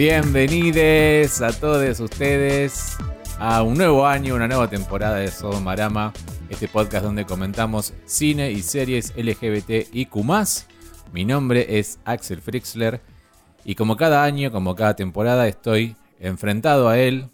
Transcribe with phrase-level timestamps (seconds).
[0.00, 2.96] Bienvenidos a todos ustedes
[3.38, 6.14] a un nuevo año, una nueva temporada de Sodomarama,
[6.48, 10.24] este podcast donde comentamos cine y series LGBT y Q+.
[11.12, 13.02] Mi nombre es Axel Frixler
[13.62, 17.28] y como cada año, como cada temporada, estoy enfrentado a él.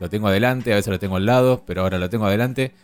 [0.00, 2.74] Lo tengo adelante, a veces lo tengo al lado, pero ahora lo tengo adelante,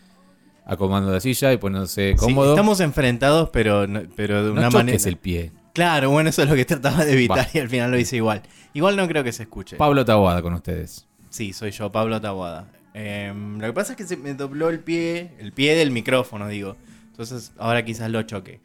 [0.64, 2.50] acomodando la silla y poniéndose Sí, cómodo.
[2.50, 4.96] estamos enfrentados, pero, pero de no una manera.
[5.04, 5.50] el pie.
[5.72, 7.50] Claro, bueno, eso es lo que trataba de evitar Va.
[7.52, 8.42] y al final lo hice igual.
[8.74, 9.76] Igual no creo que se escuche.
[9.76, 11.06] Pablo Taboada con ustedes.
[11.30, 12.66] sí, soy yo, Pablo Tabuada.
[12.94, 16.76] lo que pasa es que se me dobló el pie, el pie del micrófono, digo.
[17.10, 18.60] Entonces ahora quizás lo choque.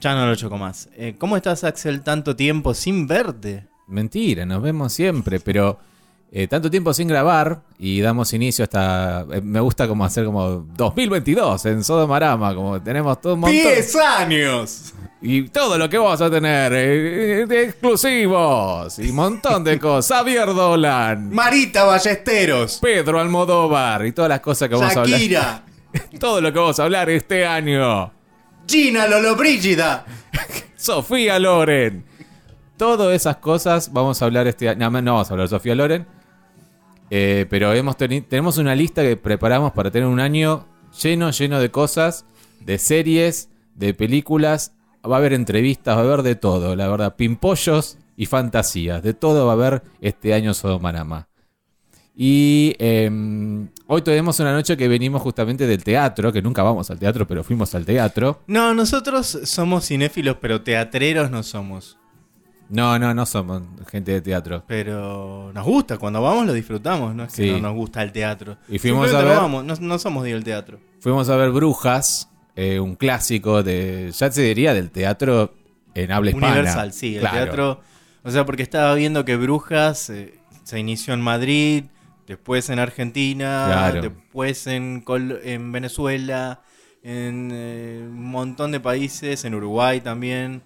[0.00, 0.88] Ya no lo choco más.
[0.96, 3.66] Eh, ¿Cómo estás, Axel, tanto tiempo sin verte?
[3.86, 5.78] Mentira, nos vemos siempre, pero
[6.36, 9.24] eh, tanto tiempo sin grabar y damos inicio hasta.
[9.32, 13.56] eh, me gusta como hacer como 2022 en Sodomarama, como tenemos todo un montón.
[13.56, 14.94] ¡10 años!
[15.22, 20.18] Y todo lo que vamos a tener, eh, de exclusivos y un montón de cosas.
[20.18, 22.80] Xavier Dolan, Marita Ballesteros.
[22.82, 25.20] Pedro Almodóvar y todas las cosas que vamos a hablar.
[25.20, 25.62] Shakira.
[26.18, 28.12] Todo lo que vamos a hablar este año.
[28.66, 30.04] Gina Lollobrigida.
[30.76, 32.04] Sofía Loren.
[32.76, 34.90] Todas esas cosas vamos a hablar este año.
[34.90, 36.23] No, no vamos a hablar de Sofía Loren.
[37.16, 40.66] Eh, pero tenemos una lista que preparamos para tener un año
[41.00, 42.26] lleno, lleno de cosas,
[42.58, 44.72] de series, de películas.
[45.08, 47.14] Va a haber entrevistas, va a haber de todo, la verdad.
[47.14, 49.00] Pimpollos y fantasías.
[49.00, 51.28] De todo va a haber este año Sodomarama.
[52.16, 56.98] Y em, hoy tenemos una noche que venimos justamente del teatro, que nunca vamos al
[56.98, 58.42] teatro, pero fuimos al teatro.
[58.48, 61.96] No, nosotros somos cinéfilos, pero teatreros no somos.
[62.74, 64.64] No, no, no somos gente de teatro.
[64.66, 67.50] Pero nos gusta, cuando vamos lo disfrutamos, no es que Sí.
[67.52, 68.56] no nos gusta el teatro.
[68.68, 70.78] Y fuimos Simplemente a no ver- vamos, no, no somos del teatro.
[71.00, 75.54] Fuimos a ver Brujas, eh, un clásico de, ya se diría, del teatro
[75.94, 76.48] en habla hispana.
[76.52, 77.36] Universal, sí, el Claro.
[77.36, 77.80] teatro.
[78.24, 81.84] O sea, porque estaba viendo que Brujas eh, se inició en Madrid,
[82.26, 84.00] después en Argentina, Claro.
[84.02, 86.62] después en, Col- en Venezuela,
[87.02, 90.62] en eh, un montón de países, en Uruguay también.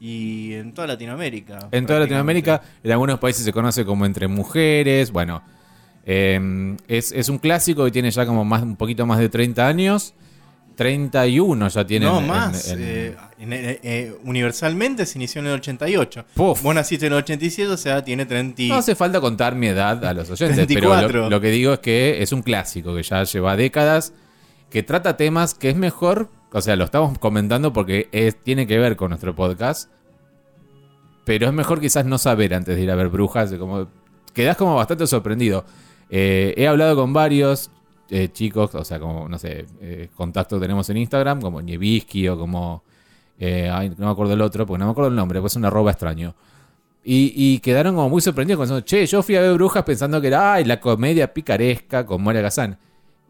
[0.00, 1.68] Y en toda Latinoamérica.
[1.72, 2.00] En toda.
[2.00, 5.10] Latinoamérica, en algunos países se conoce como Entre Mujeres.
[5.12, 5.42] Bueno,
[6.06, 9.66] eh, es, es un clásico que tiene ya como más, un poquito más de 30
[9.68, 10.14] años.
[10.76, 12.06] 31 ya tiene.
[12.06, 12.68] No, en- más.
[12.70, 16.24] en- eh, eh, eh, universalmente se inició en el 88.
[16.34, 16.62] Puf.
[16.62, 18.62] Vos naciste en el 87, o sea, tiene 30.
[18.62, 21.22] y- No hace falta contar mi edad a los oyentes, pero 34.
[21.24, 24.14] lo, lo que digo es que es un clásico que ya lleva décadas,
[24.70, 28.96] que trata temas que es mejor, o sea, lo estamos comentando porque tiene que ver
[28.96, 29.90] con nuestro podcast,
[31.24, 33.88] pero es mejor quizás no saber antes de ir a ver Brujas, como
[34.32, 35.64] quedás como bastante sorprendido.
[36.08, 37.70] Eh, he hablado con varios
[38.10, 42.28] eh, chicos, o sea, como, no sé, eh, contactos que tenemos en Instagram, como Nievisky
[42.28, 42.82] o como...
[43.38, 45.56] eh, ay, no me acuerdo el otro, porque no me acuerdo el nombre, pues es
[45.56, 46.34] un arroba extraño.
[47.02, 50.54] Y, quedaron como muy sorprendidos pensando, che, yo fui a ver Brujas pensando que era
[50.54, 52.78] ay, la comedia picaresca con Moria Kazan.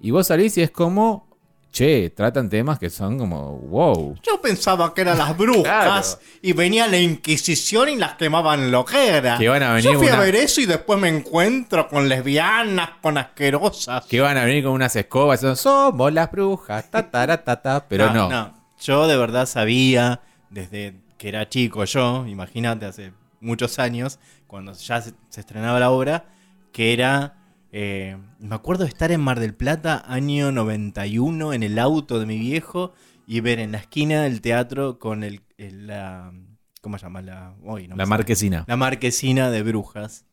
[0.00, 1.26] Y vos salís y es como,
[1.72, 4.16] che, tratan temas que son como, wow.
[4.22, 6.30] Yo pensaba que eran las brujas Claro.
[6.42, 10.16] y venía la Inquisición y las quemaban lo que van a venir Yo fui una-
[10.16, 14.04] a ver eso y después me encuentro con lesbianas, con asquerosas.
[14.06, 17.62] Que van a venir con unas escobas diciendo, somos las brujas, ta, ta, ta, ta,
[17.62, 18.54] ta", pero no.
[18.82, 25.00] Yo de verdad sabía, desde que era chico yo, imagínate, hace muchos años, cuando ya
[25.02, 26.24] se, se estrenaba la obra,
[26.72, 27.36] que era...
[27.72, 32.26] eh, me acuerdo de estar en Mar del Plata, año 91, en el auto de
[32.26, 32.92] mi viejo,
[33.26, 35.42] y ver en la esquina del teatro con el...
[35.56, 36.32] el, la,
[36.80, 37.22] ¿Cómo se llama?
[37.22, 38.64] La, no marquesina.
[38.66, 40.26] La marquesina de brujas.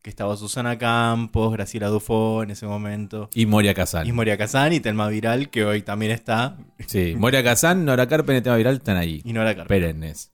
[0.00, 3.30] Que estaba Susana Campos, Graciela Dufo en ese momento.
[3.34, 4.04] Y Moria Kazan.
[4.08, 6.56] Y Moria Kazan y Telma Viral, que hoy también está.
[6.88, 9.22] Sí, Moria Kazan, Nora Carpen y Tema Viral están ahí.
[9.24, 9.68] Y Nora Carpenter.
[9.68, 10.32] Perennes.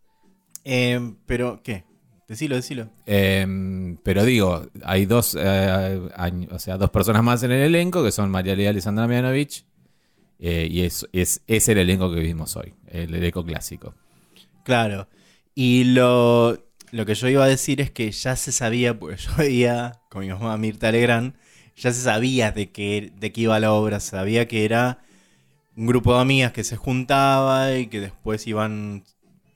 [0.65, 1.85] Eh, pero, ¿qué?
[2.29, 2.91] Decilo, decilo.
[3.07, 6.09] Eh, pero digo, hay dos, eh,
[6.51, 9.65] o sea, dos personas más en el elenco, que son María Leal y Sandra Mianovich.
[10.39, 13.95] eh, y es, es, es el elenco que vimos hoy, el elenco clásico.
[14.63, 15.09] Claro.
[15.55, 16.59] Y lo,
[16.93, 20.21] lo que yo iba a decir es que ya se sabía, porque yo veía con
[20.23, 21.35] mi mamá Mirta Legrand,
[21.77, 24.01] ya se sabía de qué, de qué iba la obra.
[24.01, 24.99] Se sabía que era
[25.77, 29.05] un grupo de amigas que se juntaba y que después iban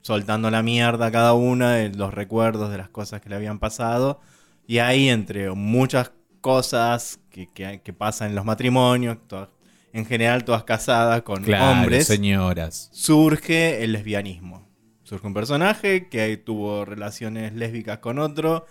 [0.03, 3.59] soltando la mierda a cada una de los recuerdos de las cosas que le habían
[3.59, 4.21] pasado.
[4.67, 6.13] Y ahí, entre muchas
[6.43, 9.49] cosas que, que- que pasan en los matrimonios, todas-
[9.95, 12.89] en general todas casadas con Claro, hombres, señoras.
[12.93, 14.69] surge el lesbianismo.
[15.05, 18.67] Surge un personaje que tuvo relaciones lésbicas con otro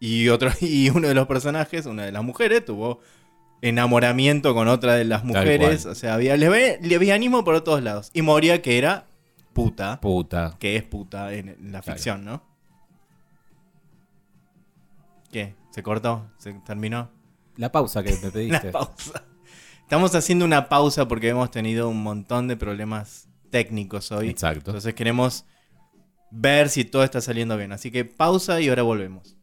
[0.00, 3.00] y otro y uno de los personajes, una de las mujeres, tuvo
[3.60, 5.86] enamoramiento con otra de las mujeres.
[5.86, 8.10] O sea, había lesbi- lesbianismo por todos lados.
[8.12, 9.06] Y Moria, que era
[9.52, 10.56] puta, Puta.
[10.58, 12.42] que es puta en, en la ficción, ¿no?
[15.30, 15.54] ¿Qué?
[15.70, 16.30] ¿Se cortó?
[16.38, 17.10] ¿Se terminó?
[17.56, 18.66] La pausa que me pediste.
[18.66, 19.24] La pausa.
[19.80, 24.28] Estamos haciendo una pausa porque hemos tenido un montón de problemas técnicos hoy.
[24.28, 24.70] Exacto.
[24.70, 25.44] Entonces queremos
[26.30, 27.72] ver si todo está saliendo bien.
[27.72, 29.36] Así que pausa y ahora volvemos.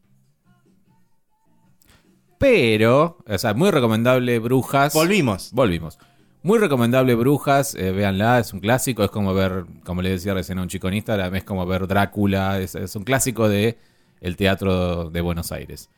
[2.38, 4.94] Pero, o sea, muy recomendable Brujas.
[4.94, 5.52] Volvimos.
[5.52, 5.98] Volvimos.
[6.42, 10.58] Muy recomendable Brujas, eh, véanla, es un clásico, es como ver, como le decía recién
[10.58, 13.76] a un chico en Instagram, es como ver Drácula, es, es un clásico de
[14.22, 15.90] el teatro de Buenos Aires.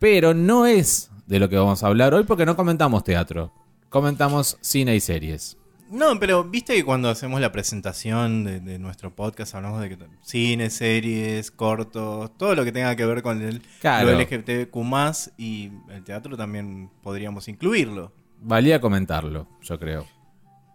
[0.00, 3.52] Pero no es de lo que vamos a hablar hoy porque no comentamos teatro,
[3.88, 5.56] comentamos cine y series.
[5.90, 9.98] No, pero viste que cuando hacemos la presentación de, de nuestro podcast hablamos de que
[10.22, 14.10] cine, series, cortos, todo lo que tenga que ver con el Claro.
[14.10, 14.76] lo LGBTQ+,
[15.38, 18.12] y el teatro también podríamos incluirlo.
[18.40, 20.06] Valía comentarlo, yo creo.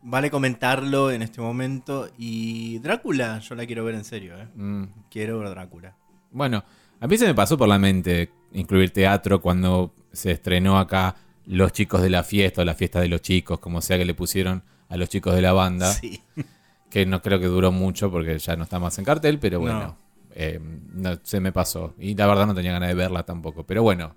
[0.04, 2.10] Vale comentarlo en este momento.
[2.18, 4.48] Y Drácula, yo la quiero ver en serio, ¿eh?
[4.56, 4.84] Mm.
[5.10, 5.96] Quiero ver Drácula.
[6.32, 6.64] Bueno,
[7.00, 11.16] a mí se me pasó por la mente incluir teatro cuando se estrenó acá
[11.46, 14.14] Los chicos de la fiesta o la fiesta de los chicos, como sea que le
[14.14, 16.22] pusieron a los chicos de la banda, Sí.
[16.90, 19.80] que no creo que duró mucho porque ya no está más en cartel, pero bueno,
[19.80, 19.98] No.
[20.36, 20.60] eh,
[20.94, 21.96] no, se me pasó.
[22.00, 24.16] Y la verdad no tenía ganas de verla tampoco, pero bueno.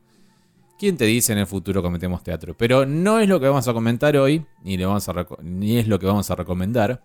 [0.78, 2.54] ¿Quién te dice en el futuro cometemos teatro?
[2.56, 5.78] Pero no es lo que vamos a comentar hoy, ni, le vamos a reco- ni
[5.78, 7.02] es lo que vamos a recomendar.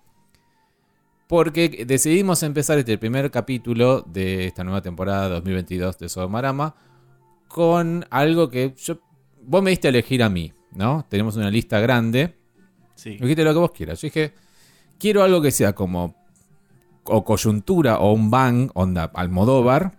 [1.28, 6.76] Porque decidimos empezar este primer capítulo de esta nueva temporada 2022 de Sodomarama
[7.48, 9.00] con algo que yo,
[9.42, 11.06] vos me diste a elegir a mí, ¿no?
[11.10, 12.36] Tenemos una lista grande.
[12.96, 13.12] Sí.
[13.12, 14.02] Dijiste lo que vos quieras.
[14.02, 14.34] Yo dije,
[15.00, 16.16] quiero algo que sea como
[17.06, 19.98] o coyuntura o un bang, onda Almodóvar,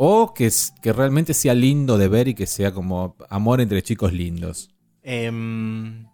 [0.00, 3.82] o que, es- que realmente sea lindo de ver y que sea como amor entre
[3.82, 4.70] chicos lindos.
[5.02, 6.06] Em,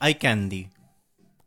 [0.00, 0.68] Eye Candy.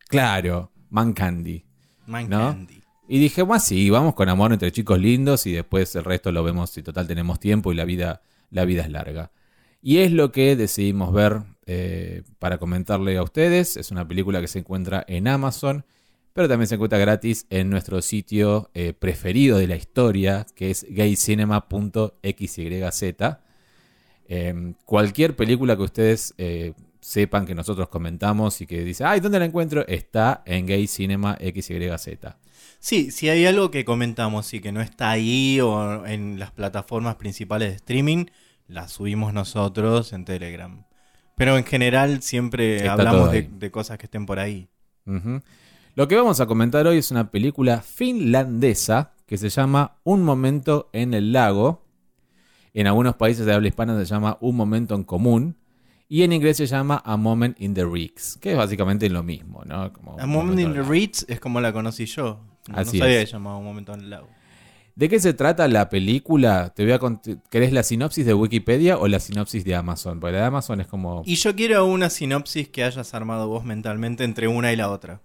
[0.08, 1.66] Claro, Man Candy.
[2.08, 2.52] Man ¿No?
[2.52, 2.82] Candy.
[3.08, 6.42] Y dije, bueno, sí, vamos con amor entre chicos lindos y después el resto lo
[6.44, 9.32] vemos si total tenemos tiempo y la vida, la vida es larga.
[9.82, 13.76] Y es lo que decidimos ver eh, para comentarle a ustedes.
[13.76, 15.86] Es una película que se encuentra en Amazon,
[16.34, 20.86] pero también se encuentra gratis en nuestro sitio eh, preferido de la historia, que es
[20.90, 22.20] gaycinema.xyz.
[24.26, 29.38] Eh, cualquier película que ustedes eh, sepan que nosotros comentamos y que dice, ay, ¿dónde
[29.38, 29.86] la encuentro?
[29.88, 32.08] Está en Gay Cinema XYZ.
[32.80, 37.16] Sí, si hay algo que comentamos y que no está ahí o en las plataformas
[37.16, 38.26] principales de streaming,
[38.68, 40.86] la subimos nosotros en Telegram.
[41.36, 44.70] Pero en general siempre Está hablamos de, cosas que estén por ahí.
[45.95, 50.90] Lo que vamos a comentar hoy es una película finlandesa que se llama Un momento
[50.92, 51.84] en el lago.
[52.74, 55.56] En algunos países de habla hispana se llama Un momento en común.
[56.10, 59.62] Y en inglés se llama A Moment in the Reeks, que es básicamente lo mismo,
[59.66, 59.94] ¿no?
[59.94, 60.81] Como A Moment in the.
[60.81, 62.39] Reeds es como la conocí yo.
[62.68, 63.25] No, Así no sabía es.
[63.25, 64.28] que llamaba un momento en el lago.
[64.96, 66.74] ¿De qué se trata la película?
[66.75, 67.00] Te voy a
[67.51, 70.19] ¿Querés la sinopsis de Wikipedia o la sinopsis de Amazon?
[70.19, 71.22] Porque la de Amazon es como...
[71.25, 75.22] Y yo quiero una sinopsis que hayas armado vos mentalmente entre una y la otra.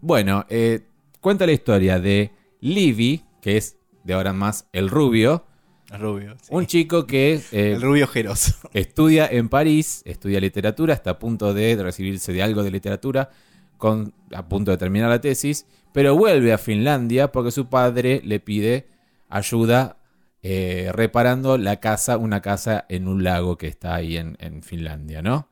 [0.00, 0.86] Bueno, eh,
[1.20, 5.44] cuenta la historia de Livy, que es de ahora en más el rubio,
[5.92, 6.36] El rubio.
[6.40, 6.48] sí.
[6.54, 8.54] un chico que eh, el rubio jeroso.
[8.72, 13.30] estudia en París, estudia literatura, está a punto de recibirse de algo de literatura,
[13.76, 18.40] con, a punto de terminar la tesis, pero vuelve a Finlandia porque su padre le
[18.40, 18.86] pide
[19.28, 19.98] ayuda
[20.42, 25.20] eh, reparando la casa, una casa en un lago que está ahí en, en Finlandia,
[25.20, 25.49] ¿no?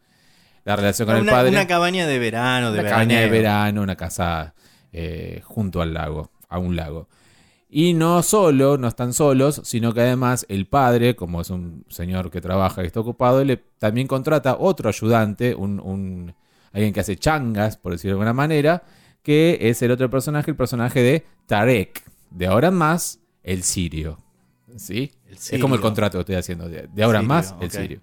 [0.69, 1.51] La relación con el una, padre.
[1.51, 4.55] una cabaña de verano, de Una cabaña de verano, una casa
[4.93, 7.09] eh, junto al lago, a un lago.
[7.71, 12.31] Y no solo, no están solos, sino que además el padre, como es un señor
[12.31, 16.35] que trabaja y está ocupado, le también contrata otro ayudante, un, un-
[16.73, 18.83] alguien que hace changas, por decirlo de alguna manera,
[19.23, 24.19] que es el otro personaje, el personaje de Tarek, de ahora en más, el sirio.
[24.77, 25.13] ¿Sí?
[25.27, 28.01] El Es como el contrato que estoy haciendo, de, ahora en más, el sirio.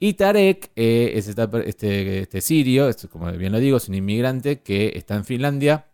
[0.00, 4.60] Y Tarek eh, es este, este sirio, es, como bien lo digo, es un inmigrante
[4.60, 5.86] que está en Finlandia,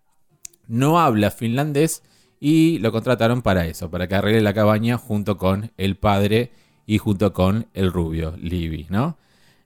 [0.69, 2.03] no habla finlandés
[2.39, 6.51] y lo contrataron para eso, para que arregle la cabaña junto con el padre
[6.87, 9.17] y junto con el rubio, Libby, ¿no?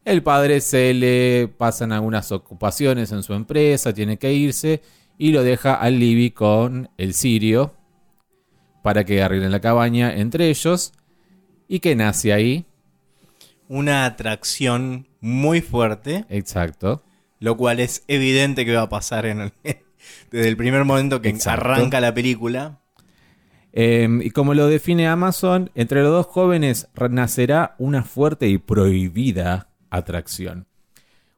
[0.05, 4.81] El padre se le pasan algunas ocupaciones en su empresa, tiene que irse
[5.19, 7.75] y lo deja al Libby con el sirio
[8.83, 10.93] para que arreglen la cabaña entre ellos.
[11.67, 12.65] ¿Y que nace ahí?
[13.69, 17.03] Una atracción muy fuerte, Exacto.
[17.39, 19.53] lo cual es evidente que va a pasar en el-
[20.31, 21.61] desde el primer momento que Exacto.
[21.71, 22.81] arranca la película.
[23.73, 29.69] Eh, y como lo define Amazon, entre los dos jóvenes nacerá una fuerte y prohibida
[29.91, 30.67] atracción.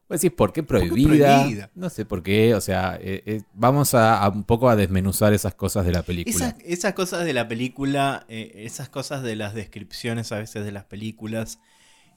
[0.07, 1.39] Vos decís, ¿por qué prohibida?
[1.39, 1.69] prohibida?
[1.75, 5.33] No sé por qué, o sea, eh, eh, vamos a, a un poco a desmenuzar
[5.33, 6.35] esas cosas de la película.
[6.35, 10.71] Esas, esas cosas de la película, eh, esas cosas de las descripciones a veces de
[10.73, 11.59] las películas,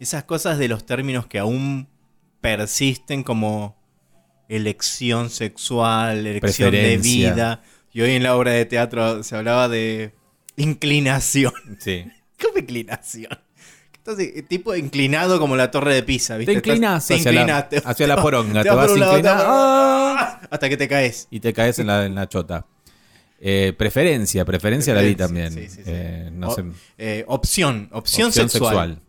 [0.04, 1.88] esas cosas de los términos que aún
[2.40, 3.76] persisten como
[4.48, 7.62] elección sexual, elección de vida.
[7.92, 10.14] Y hoy en la obra de teatro se hablaba de
[10.56, 11.52] inclinación.
[11.80, 12.04] Sí.
[12.42, 13.38] ¿Cómo inclinación?
[13.96, 16.52] Entonces, tipo inclinado como la torre de Pisa, ¿viste?
[16.52, 20.40] Te inclinás Estás- te hacia la- te- hacia la poronga, te vas por- ¡Ah!
[20.50, 21.26] hasta que te caes.
[21.30, 22.66] Y te caes en la, en la chota.
[23.40, 25.52] Eh, preferencia, preferencia la vi también.
[25.52, 25.82] Sí, sí, sí.
[25.86, 26.64] Eh, no O- sé.
[26.98, 29.00] eh, opción, opción, opción sexual.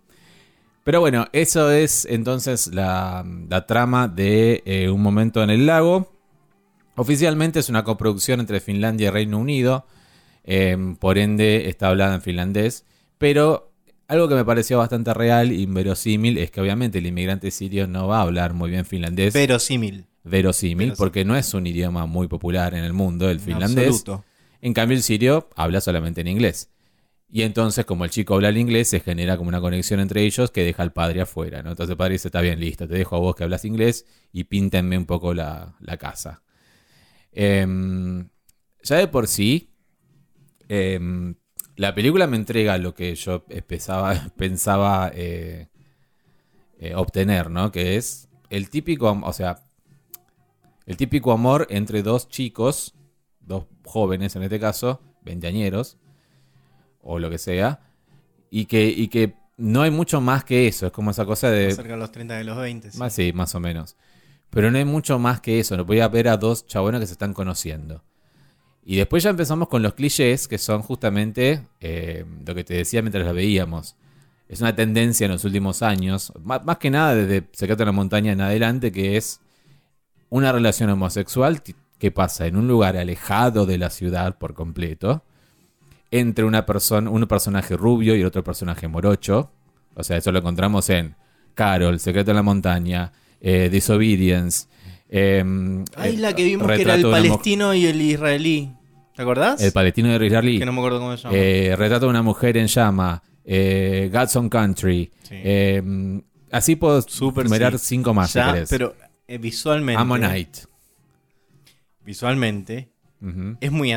[0.85, 6.13] Pero bueno, eso es entonces la, la trama de eh, Un momento en el lago.
[6.95, 9.85] Oficialmente es una coproducción entre Finlandia y Reino Unido.
[10.45, 12.85] eh, por ende está hablada en finlandés.
[13.17, 13.73] Pero
[14.07, 18.07] algo que me pareció bastante real y inverosímil es que obviamente el inmigrante sirio no
[18.07, 19.33] va a hablar muy bien finlandés.
[19.33, 20.05] Verosímil.
[20.23, 20.93] verosímil, Verosímil.
[20.95, 23.87] porque no es un idioma muy popular en el mundo, el en finlandés.
[23.87, 24.23] absoluto.
[24.61, 26.69] En cambio, el sirio habla solamente en inglés.
[27.27, 30.51] Y entonces, como el chico habla el inglés, se genera como una conexión entre ellos
[30.51, 31.59] que deja al padre afuera.
[31.59, 34.45] Entonces el padre dice, está bien, listo, te dejo a vos que hablas inglés y
[34.45, 36.43] píntenme un poco la, la casa.
[37.31, 38.29] Em,
[38.83, 39.73] ya de por sí,
[40.69, 41.35] em,
[41.75, 43.43] la película me entrega lo que yo
[44.37, 45.67] pensaba, eh,
[46.79, 47.71] eh, obtener, ¿no?
[47.71, 49.65] Que es el típico, o sea,
[50.85, 52.95] el típico amor entre dos chicos,
[53.41, 55.97] dos jóvenes en este caso, veinteañeros,
[57.05, 57.79] o lo que sea,
[58.49, 61.71] y que, y que no hay mucho más que eso, es como esa cosa de...
[61.71, 62.91] Cerca de los 30 de los 20.
[62.91, 62.97] sí.
[62.97, 63.95] Más, sí, más o menos.
[64.49, 65.77] Pero no hay mucho más que eso.
[65.77, 68.03] No voy a ver a dos chabones que se están conociendo.
[68.83, 73.01] Y después ya empezamos con los clichés, que son justamente eh, lo que te decía
[73.01, 73.95] mientras la veíamos.
[74.47, 77.91] Es una tendencia en los últimos años, má- más, que nada desde Secreto en la
[77.93, 79.41] Montaña en adelante, que es
[80.29, 81.61] una relación homosexual
[81.97, 85.23] que pasa en un lugar alejado de la ciudad por completo,
[86.19, 89.51] entre una persona, un personaje rubio y otro personaje morocho.
[89.95, 91.15] O sea, eso lo encontramos en
[91.53, 94.67] Carol, Secreto en la Montaña, eh, Disobedience.
[95.09, 98.71] em, Ay, eh, la que vimos que era el palestino y el israelí.
[99.15, 99.61] ¿Te acordás?
[99.61, 100.59] El palestino de Richard Lee.
[100.59, 101.35] Que no me acuerdo cómo se llama.
[101.37, 103.23] Eh, Retrato de una mujer en llama.
[103.45, 105.09] Eh, Godson Country.
[105.23, 105.35] Sí.
[105.37, 107.85] eh, así puedo Súper, numerar sí.
[107.85, 108.69] cinco más, Ya, si querés.
[108.69, 108.95] pero
[109.27, 110.01] eh, visualmente.
[110.01, 110.59] Ammonite.
[112.03, 112.89] Visualmente.
[113.61, 113.91] Es muy.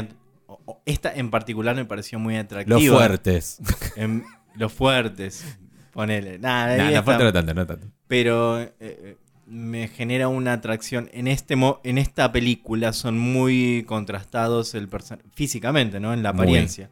[0.87, 2.79] Esta en particular me pareció muy atractiva.
[2.79, 3.61] Los fuertes.
[3.97, 5.45] En- los fuertes.
[5.93, 6.39] Ponele.
[6.39, 7.87] Nada, Nah, no fuerte no tanto, no tanto.
[8.07, 11.09] pero eh, eh, me genera una atracción.
[11.13, 14.89] En, este mo- en esta película son muy contrastados el
[15.35, 16.13] físicamente, ¿no?
[16.13, 16.43] En la Muy.
[16.45, 16.91] apariencia.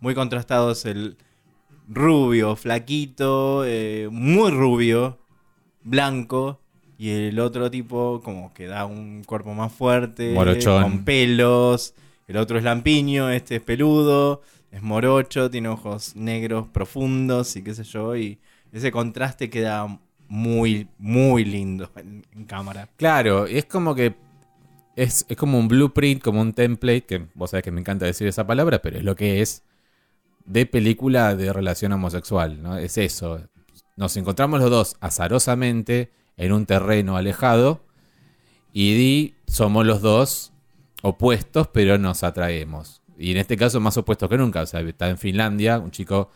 [0.00, 1.16] Muy, contrastados el
[1.88, 5.18] rubio, flaquito, eh, muy rubio,
[5.82, 6.60] blanco.
[7.00, 10.82] Y el otro tipo como que da un cuerpo más fuerte, Morochón.
[10.82, 11.94] con pelos.
[12.28, 17.74] El otro es lampiño, este es peludo, es morocho, tiene ojos negros profundos y qué
[17.74, 18.14] sé yo.
[18.16, 18.38] Y
[18.70, 22.88] ese contraste queda muy, muy lindo en, cámara.
[22.96, 24.14] Claro, es como que
[24.94, 28.28] es, es como un blueprint, como un template, que vos sabés que me encanta decir
[28.28, 29.62] esa palabra, pero es lo que es
[30.44, 32.76] de película de relación homosexual, ¿no?
[32.76, 33.40] Es eso.
[33.96, 37.80] Nos encontramos los dos azarosamente en un terreno alejado
[38.72, 40.52] y somos los dos
[41.02, 43.02] opuestos, pero nos atraemos.
[43.18, 44.62] Y en este caso más opuestos que nunca.
[44.62, 46.30] O sea, está en Finlandia, un chico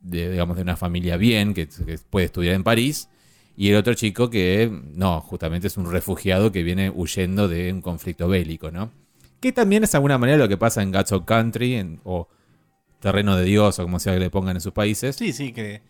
[0.00, 1.68] de, digamos, de una familia bien, que,
[2.10, 3.08] puede estudiar en París,
[3.56, 7.82] y el otro chico que, no, justamente es un refugiado que viene huyendo de un
[7.82, 8.90] conflicto bélico, ¿no?
[9.40, 12.28] Que también es de alguna manera lo que pasa en of Country, en- o
[13.00, 15.16] Terreno de Dios, o como sea que le pongan en sus países.
[15.16, 15.82] Sí, sí, que,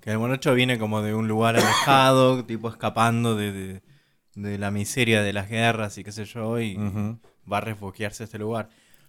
[0.00, 3.80] que el morocho viene como de un lugar alejado, tipo escapando de-
[4.42, 6.76] de la miseria de las guerras y qué sé yo, y
[7.50, 8.68] va a refugiarse a este lugar.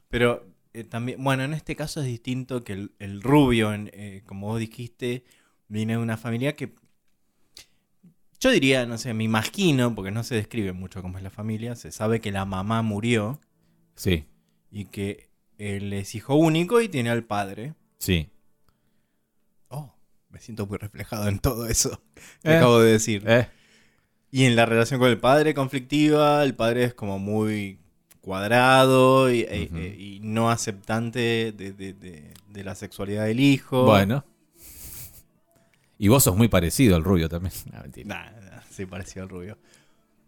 [0.09, 4.23] Pero eh, también, bueno, en este caso es distinto que el, el rubio, en, eh,
[4.25, 5.23] como vos dijiste,
[5.67, 6.73] viene de una familia que
[8.39, 11.75] yo diría, no sé, me imagino, porque no se describe mucho cómo es la familia,
[11.75, 13.41] se sabe que la mamá murió
[13.95, 14.23] Sí,
[14.71, 17.73] y que él es hijo único y tiene al padre.
[17.97, 18.29] sí.
[19.67, 19.93] Oh,
[20.29, 22.01] me siento muy reflejado en todo eso
[22.41, 22.55] que Eh.
[22.57, 23.23] acabo de decir.
[23.27, 23.47] Eh,
[24.31, 27.79] Y en la relación con el padre conflictiva, el padre es como muy
[28.21, 33.85] cuadrado y, e- e- y no aceptante de, de- de- de la sexualidad del hijo.
[33.85, 34.23] bueno.
[35.97, 37.53] Y vos sos muy parecido al rubio también.
[37.73, 38.07] No, mentira.
[38.07, 39.57] Nah, nah, sí, pareció al rubio.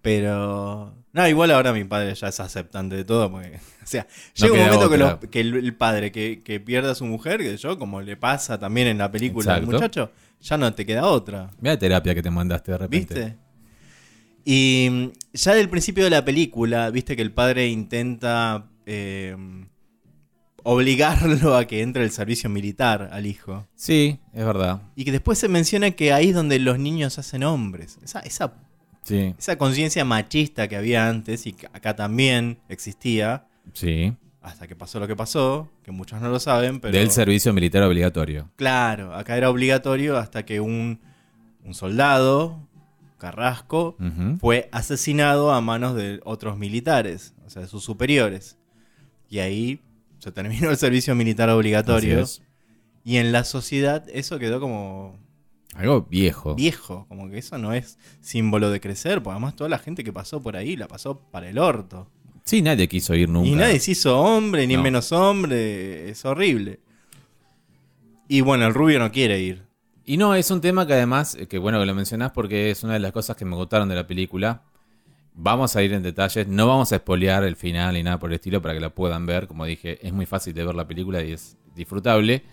[0.01, 0.93] Pero.
[1.13, 3.31] No, igual ahora mi padre ya es aceptante de todo.
[3.31, 4.07] Porque, o sea,
[4.39, 7.39] No llega un momento que, los- que el, padre que, que pierde a su mujer,
[7.39, 11.05] que yo, como le pasa también en la película al muchacho, ya no te queda
[11.05, 11.51] otra.
[11.61, 13.13] Mira la terapia que te mandaste de repente.
[13.13, 13.37] ¿Viste?
[14.45, 19.35] Y mm, ya del principio de la película, viste que el padre intenta eh,
[20.63, 23.67] obligarlo a que entre al servicio militar al hijo.
[23.75, 24.81] Sí, es verdad.
[24.95, 27.97] Y que después se menciona que ahí es donde los niños hacen hombres.
[28.03, 28.53] Esa, esa,
[29.03, 34.15] Sí, esa conciencia machista que había antes y que acá también existía, sí.
[34.41, 36.95] hasta que pasó lo que pasó, que muchos no lo saben, pero...
[36.95, 38.51] Del servicio militar obligatorio.
[38.57, 40.99] Claro, acá era obligatorio hasta que un,
[41.63, 42.67] un soldado,
[43.21, 43.95] Carrasco,
[44.39, 48.57] fue asesinado a manos de otros militares, o sea, de sus superiores.
[49.29, 49.79] Y ahí
[50.17, 52.25] se terminó el servicio militar obligatorio.
[53.03, 55.17] Y en la sociedad eso quedó como
[55.75, 56.55] Algo viejo.
[56.55, 60.11] viejo, como que eso no es símbolo de crecer, porque además toda la gente que
[60.11, 62.09] pasó por ahí la pasó para el orto.
[62.43, 63.47] Sí, nadie quiso ir nunca.
[63.49, 64.81] Y nadie se hizo hombre, ni No.
[64.83, 66.79] menos hombre, es horrible.
[68.27, 69.63] Y bueno, el rubio no quiere ir.
[70.05, 72.83] Y no, es un tema que además, eh, que bueno que lo mencionás porque es
[72.83, 74.63] una de las cosas que me gustaron de la película.
[75.33, 78.35] Vamos a ir en detalles, no vamos a espolear el final ni nada por el
[78.35, 79.47] estilo para que la puedan ver.
[79.47, 82.43] Como dije, es muy fácil de ver la película y es disfrutable.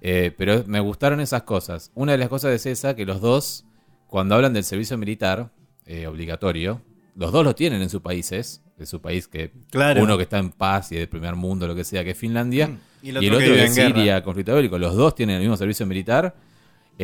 [0.00, 1.90] Eh, pero me gustaron esas cosas.
[1.94, 3.64] Una de las cosas es esa, que los dos,
[4.06, 5.50] cuando hablan del servicio militar
[5.86, 6.80] eh, obligatorio,
[7.16, 10.02] los dos lo tienen en sus países, de su país que Claro.
[10.02, 12.68] uno que está en paz y de primer mundo, lo que sea, que es Finlandia,
[12.68, 12.78] Mm.
[13.02, 13.94] Y y el el otro otro, que vive de en guerra.
[13.96, 14.78] Siria, conflicto bélico.
[14.78, 16.34] Los dos tienen el mismo servicio militar.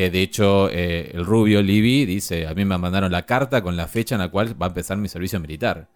[0.00, 3.76] Eh, de hecho, eh, el rubio Libby dice, a mí me mandaron la carta con
[3.76, 5.88] la fecha en la cual va a empezar mi servicio militar.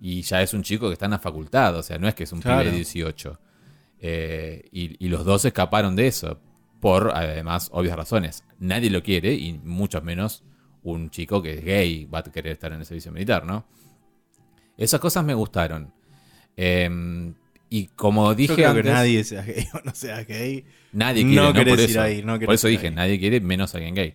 [0.00, 2.22] Y ya es un chico que está en la facultad, o sea, no es que
[2.22, 2.60] es un Claro.
[2.60, 3.40] pibe de 18.
[3.98, 6.38] Eh, y, y los dos escaparon de eso,
[6.78, 8.44] por además obvias razones.
[8.60, 10.44] Nadie lo quiere, y mucho menos
[10.84, 13.66] un chico que es gay va a querer estar en el servicio militar, ¿no?
[14.76, 15.92] Esas cosas me gustaron.
[17.72, 20.64] Y como dije Yo creo antes, que nadie sea gay o no sea gay.
[20.92, 22.00] Nadie quiere, No no, por ir eso.
[22.02, 22.94] ahí, no por eso ir dije, ahí.
[22.94, 24.14] nadie quiere, menos alguien gay.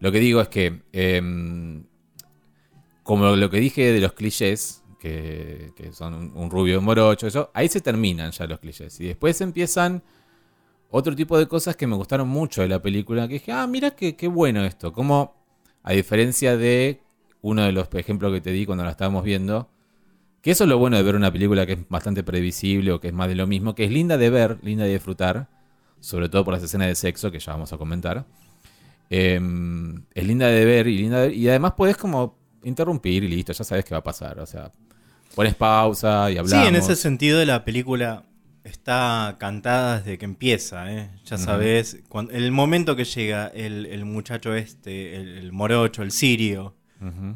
[0.00, 1.84] Lo que digo es que, em,
[3.02, 7.26] como lo que dije de los clichés, que, que son un, un rubio un morocho,
[7.26, 9.00] eso, ahí se terminan ya los clichés.
[9.00, 10.02] Y después empiezan
[10.90, 13.92] otro tipo de cosas que me gustaron mucho de la película, que dije, ah, mira
[13.92, 14.92] qué, qué bueno esto.
[14.92, 15.34] Como,
[15.82, 17.00] a diferencia de
[17.40, 19.70] uno de los ejemplos que te di cuando la estábamos viendo,
[20.42, 23.08] que eso es lo bueno de ver una película que es bastante previsible o que
[23.08, 25.48] es más de lo mismo, que es linda de ver, linda de disfrutar,
[26.00, 28.24] sobre todo por las escenas de sexo que ya vamos a comentar.
[29.10, 29.40] Eh,
[30.14, 33.64] es linda de ver y linda de- y además puedes como interrumpir y listo, ya
[33.64, 34.38] sabes qué va a pasar.
[34.38, 34.70] O sea,
[35.34, 36.62] pones pausa y hablamos.
[36.64, 38.24] Sí, en ese sentido la película
[38.64, 41.10] está cantada desde que empieza, ¿eh?
[41.24, 46.12] Ya sabes, cuando, el momento que llega el, el muchacho este, el, el morocho, el
[46.12, 46.76] sirio.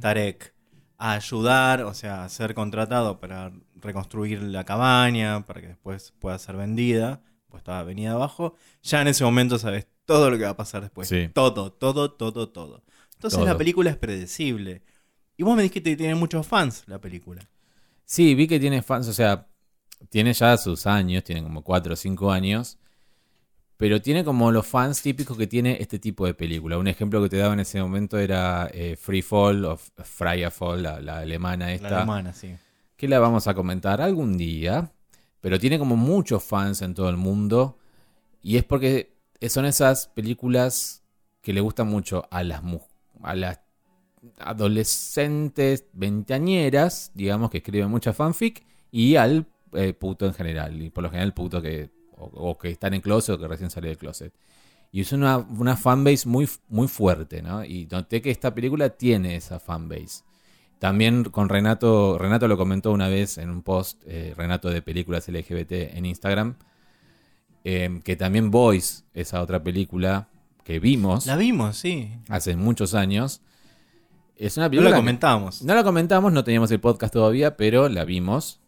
[0.01, 0.54] Tarek,
[0.99, 6.39] a ayudar, o sea, a ser contratado para reconstruir la cabaña, para que después pueda
[6.39, 10.51] ser vendida, pues estaba venida abajo, ya en ese momento sabes todo lo que va
[10.51, 11.09] a pasar después.
[11.09, 11.29] Sí.
[11.33, 12.85] Todo, todo, todo, todo.
[13.15, 13.49] Entonces Todo.
[13.49, 14.83] la película es predecible.
[15.37, 17.43] Y vos me dijiste que tiene muchos fans la película.
[18.05, 19.49] Sí, vi que tiene fans, o sea,
[20.11, 22.79] tiene ya sus años, tiene como 4 o 5 años,
[23.85, 26.79] pero tiene como los fans típicos que tiene este tipo de película.
[26.79, 30.83] Un ejemplo que te daba en ese momento era eh, Free Fall o Freya Fall,
[30.83, 32.55] la, la alemana esta, La alemana, sí.
[32.97, 34.91] que la vamos a comentar algún día,
[35.43, 37.77] pero tiene como muchos fans en todo el mundo
[38.41, 39.13] y es porque
[39.51, 41.03] son esas películas
[41.43, 42.63] que le gustan mucho a las
[43.23, 43.61] a las
[44.39, 49.45] adolescentes veinteañeras, digamos que escriben mucha fanfic y al
[49.75, 53.01] eh, puto en general, y por lo general puto que o, o que están en
[53.01, 54.33] closet o que recién salió del closet.
[54.93, 57.65] Y es una, una fanbase muy, muy fuerte, ¿no?
[57.65, 60.23] Y noté que esta película tiene esa fanbase.
[60.79, 65.27] También con Renato, Renato lo comentó una vez en un post, eh, Renato de películas
[65.29, 66.55] LGBT en Instagram,
[67.65, 70.29] eh, que también Boys, esa otra película
[70.65, 72.11] que vimos La vimos, sí.
[72.29, 73.41] hace muchos años,
[74.37, 74.91] es una No película...
[74.91, 75.63] la que- comentamos.
[75.63, 78.61] no la comentamos, no teníamos el podcast todavía, pero la vimos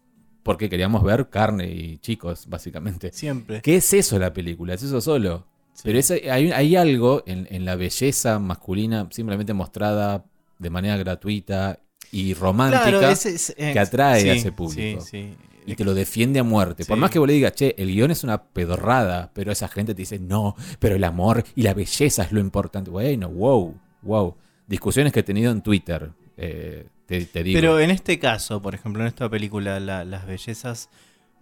[0.47, 3.11] porque queríamos ver carne y chicos, básicamente.
[3.13, 3.61] Siempre.
[3.63, 4.75] ¿Qué es eso la película?
[4.75, 5.45] Es eso solo.
[5.75, 5.83] Sí.
[5.85, 10.25] Pero es- hay, hay algo en, en la belleza masculina simplemente mostrada
[10.59, 11.81] de manera gratuita
[12.13, 15.01] y romántica Claro, ese es- que atrae sí, a ese público.
[15.01, 15.35] Sí, sí.
[15.67, 16.85] y te lo defiende a muerte.
[16.85, 19.95] Por más que vos le digas, che, el guion es una pedorrada, pero esa gente
[19.97, 22.89] te dice, no, pero el amor y la belleza es lo importante.
[22.89, 24.37] Bueno, wow, wow.
[24.69, 27.57] Discusiones que he tenido en Twitter, eh, te, te digo.
[27.59, 30.89] Pero en este caso, por ejemplo, en esta película, la- las bellezas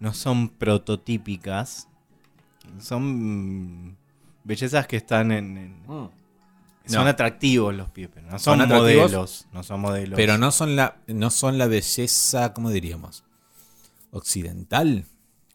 [0.01, 1.89] no son prototípicas.
[2.81, 3.97] Son
[4.45, 5.57] bellezas que están en.
[5.59, 6.09] en- Mm.
[6.87, 7.11] son No.
[7.11, 9.47] atractivos los pibes, no son, modelos.
[9.53, 10.17] No son modelos.
[10.17, 13.25] Pero no son la, no son la belleza, ¿cómo diríamos?
[14.11, 15.05] Occidental,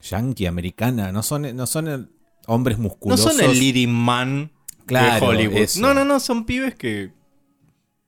[0.01, 1.11] yankee, americana.
[1.11, 2.09] No son, no son el-
[2.47, 3.33] hombres No musculosos.
[3.35, 4.51] son el leading man
[4.85, 5.57] Claro, de Hollywood.
[5.57, 5.79] eso.
[5.81, 7.11] No, no, no, son pibes que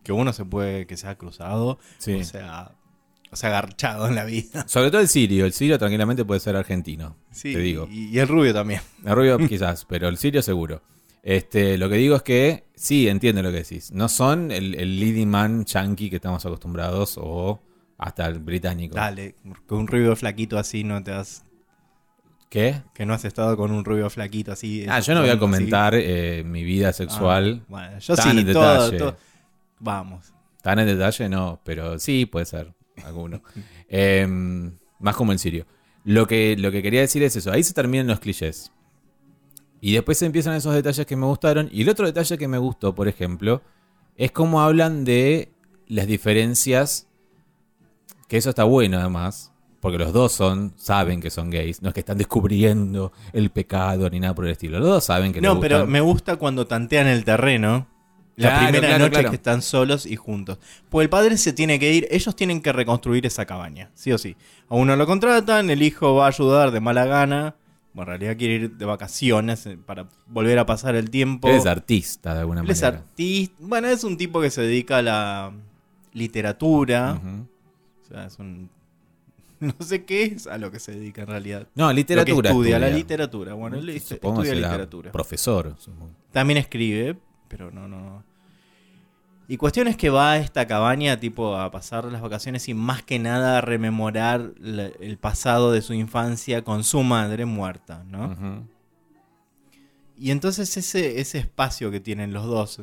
[0.04, 2.14] que uno se puede, que se ha cruzado, Sí.
[2.14, 2.72] o sea,
[3.32, 4.66] o sea, agarchado en la vida.
[4.68, 5.46] Sobre todo el sirio.
[5.46, 7.16] El sirio tranquilamente puede ser argentino.
[7.32, 7.88] Sí, Te digo.
[7.90, 8.82] Y, el rubio también.
[9.06, 10.82] El rubio quizás, pero el sirio seguro.
[11.24, 13.92] Este, lo que digo es que sí, entiendo lo que decís.
[13.92, 17.62] No son el, el leading man yankee que estamos acostumbrados o
[17.98, 18.96] hasta el británico.
[18.96, 19.36] Dale,
[19.68, 21.46] con un rubio flaquito así no te has...
[22.50, 22.82] ¿Qué?
[22.94, 24.86] Que no has estado con un rubio flaquito así.
[24.90, 27.62] Ah, yo no voy a comentar eh, mi vida sexual.
[27.62, 28.98] Ah, bueno, yo tan sí, en todo, detalle.
[28.98, 29.18] todo.
[29.82, 30.34] Vamos.
[30.62, 33.42] Tan en detalle no, pero sí puede ser alguno.
[33.94, 34.26] Eh,
[35.00, 35.66] más como el sirio.
[36.06, 38.72] Lo que, lo que quería decir es eso, ahí se terminan los clichés.
[39.82, 41.68] Y después empiezan esos detalles que me gustaron.
[41.74, 43.62] Y el otro detalle que me gustó, por ejemplo,
[44.16, 45.52] es cómo hablan de
[45.88, 47.08] las diferencias.
[48.30, 49.52] Que eso está bueno además.
[49.82, 51.82] Porque los dos son, saben que son gays.
[51.82, 54.80] No es que están descubriendo el pecado ni nada por el estilo.
[54.80, 57.88] Los dos saben que les No, pero me gusta cuando tantean el terreno.
[58.38, 59.30] La Claro, primera claro, noche claro.
[59.30, 60.58] que están solos y juntos.
[60.90, 64.18] Pues el padre se tiene que ir, ellos tienen que reconstruir esa cabaña, sí o
[64.18, 64.36] sí.
[64.70, 67.56] A uno lo contratan, el hijo va a ayudar de mala gana.
[67.94, 71.50] Bueno, en realidad quiere ir de vacaciones eh, para volver a pasar el tiempo.
[71.50, 73.00] Él es artista de alguna Él es manera.
[73.00, 73.56] artista.
[73.60, 75.52] Bueno, es un tipo que se dedica a la
[76.14, 77.20] literatura.
[78.02, 78.70] O sea, es un.
[79.60, 81.68] No sé qué es a lo que se dedica en realidad.
[81.76, 82.50] No, Lo que literatura.
[82.50, 83.54] estudia, la literatura.
[83.54, 85.12] Bueno, él Supongo estudia literatura.
[85.12, 85.76] Profesor.
[86.32, 87.16] También escribe,
[87.52, 88.24] pero no, no.
[89.48, 93.04] Y cuestión es que va a esta cabaña, tipo, a pasar las vacaciones y más
[93.04, 98.66] que nada a rememorar la- el pasado de su infancia con su madre muerta, ¿no?
[100.18, 102.82] Y entonces ese, ese espacio que tienen los dos,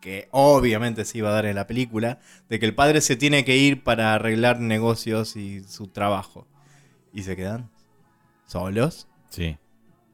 [0.00, 3.44] que obviamente se iba a dar en la película, de que el padre se tiene
[3.44, 6.46] que ir para arreglar negocios y su trabajo.
[7.12, 7.68] Y se quedan
[8.46, 9.58] solos Sí.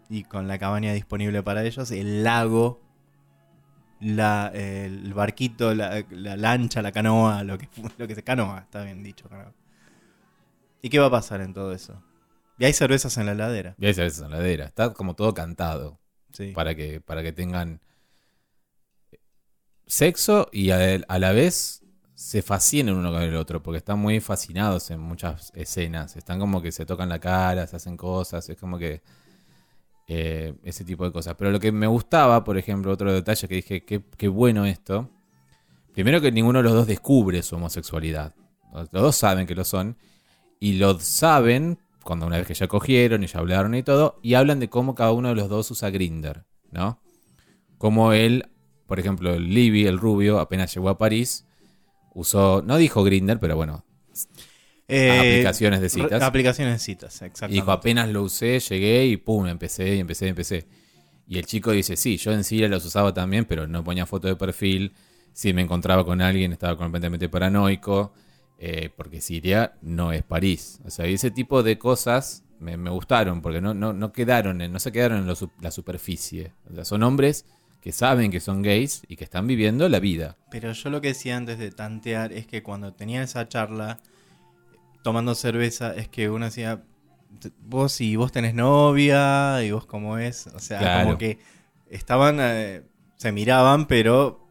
[0.08, 2.80] y con la cabaña disponible para ellos, el lago,
[4.00, 8.82] la, el barquito, la, la lancha, la canoa, lo que, lo que se canoa, está
[8.82, 9.28] bien dicho.
[9.28, 9.52] canoa.
[10.82, 12.02] ¿Y qué va a pasar en todo eso?
[12.58, 13.74] Y hay cervezas en la heladera.
[13.78, 14.66] Y ahí se ve esa heladera.
[14.66, 15.98] Está como todo cantado.
[16.32, 16.52] Sí.
[16.52, 17.80] Para que, para que tengan
[19.86, 21.82] sexo y a, a la vez
[22.14, 23.62] se fascinen uno con el otro.
[23.62, 26.16] Porque están muy fascinados en muchas escenas.
[26.16, 28.48] Están como que se tocan la cara, se hacen cosas.
[28.48, 29.02] Es como que.
[30.06, 31.34] Eh, ese tipo de cosas.
[31.36, 35.10] Pero lo que me gustaba, por ejemplo, otro detalle que dije, qué, qué bueno esto.
[35.92, 38.34] Primero que ninguno de los dos descubre su homosexualidad.
[38.72, 39.96] Los dos saben que lo son.
[40.60, 44.18] Y lo saben cuando una vez que ya cogieron y ya hablaron y todo.
[44.22, 47.00] Y hablan de cómo cada uno de los dos usa Grinder, ¿no?
[47.78, 48.48] Como él,
[48.86, 51.46] por ejemplo, el Libby, el rubio, apenas llegó a París,
[52.14, 53.84] usó, no dijo Grinder, pero bueno,
[54.88, 56.22] Eh, aplicaciones de citas.
[56.22, 57.54] Aplicaciones de citas, Y exactamente.
[57.54, 60.66] dijo, apenas lo usé, llegué y pum, empecé y empecé y empecé.
[61.26, 64.28] Y el chico dice, sí, yo en Siria los usaba también, pero no ponía foto
[64.28, 64.92] de perfil.
[65.32, 68.12] Si me encontraba con alguien, estaba completamente paranoico.
[68.56, 70.80] eh, porque Siria no es París.
[70.84, 74.60] O sea, y ese tipo de cosas me, me gustaron, porque no, no, no quedaron,
[74.62, 76.52] en- no se quedaron en lo la superficie.
[76.70, 77.46] O sea, son hombres
[77.82, 80.36] que saben que son gays y que están viviendo la vida.
[80.50, 83.98] Pero yo lo que decía antes de tantear es que cuando tenía esa charla
[85.04, 86.82] tomando cerveza, es que uno decía,
[87.38, 90.48] "T- vos y vos tenés novia, y vos cómo es.
[90.48, 91.04] O sea, Claro.
[91.04, 91.38] como que
[91.88, 92.82] estaban, eh,
[93.16, 94.44] se miraban, pero,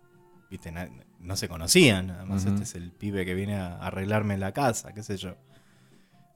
[0.50, 0.89] viste, na-
[1.20, 2.12] no se conocían.
[2.12, 2.54] Además, Ujú.
[2.54, 5.36] este es el pibe que viene a arreglarme la casa, qué sé yo.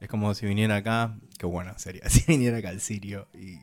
[0.00, 3.56] Es como si viniera acá, qué bueno sería, si viniera acá el sirio y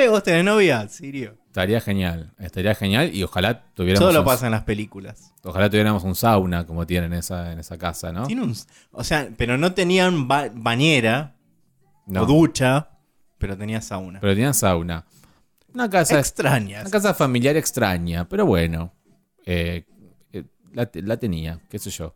[0.00, 1.36] che, vos tenés novia, sirio.
[1.46, 5.32] Estaría genial, estaría genial y ojalá tuviéramos, Todo lo un, pasa en las películas.
[5.42, 8.26] ojalá tuviéramos un sauna como tienen en esa, en esa casa, ¿no?
[8.26, 8.54] Tiene un,
[8.92, 11.34] o sea, pero no tenían ba- bañera
[12.06, 12.90] No, o ducha,
[13.38, 14.20] pero tenía sauna.
[14.20, 15.06] pero tenían sauna.
[15.72, 16.82] Una casa, Extrañas.
[16.82, 18.92] una casa familiar extraña, pero bueno,
[19.46, 19.84] eh,
[20.32, 22.14] eh, la, la tenía, qué sé yo.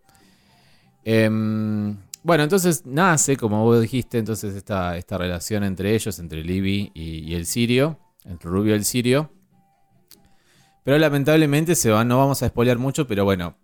[1.04, 6.90] Em, bueno, entonces nace, como vos dijiste, entonces esta, esta relación entre ellos, entre Libby
[6.94, 9.30] y, el sirio, entre Rubio y el sirio.
[10.84, 13.56] Pero lamentablemente se va, no vamos a spoilear mucho, pero bueno,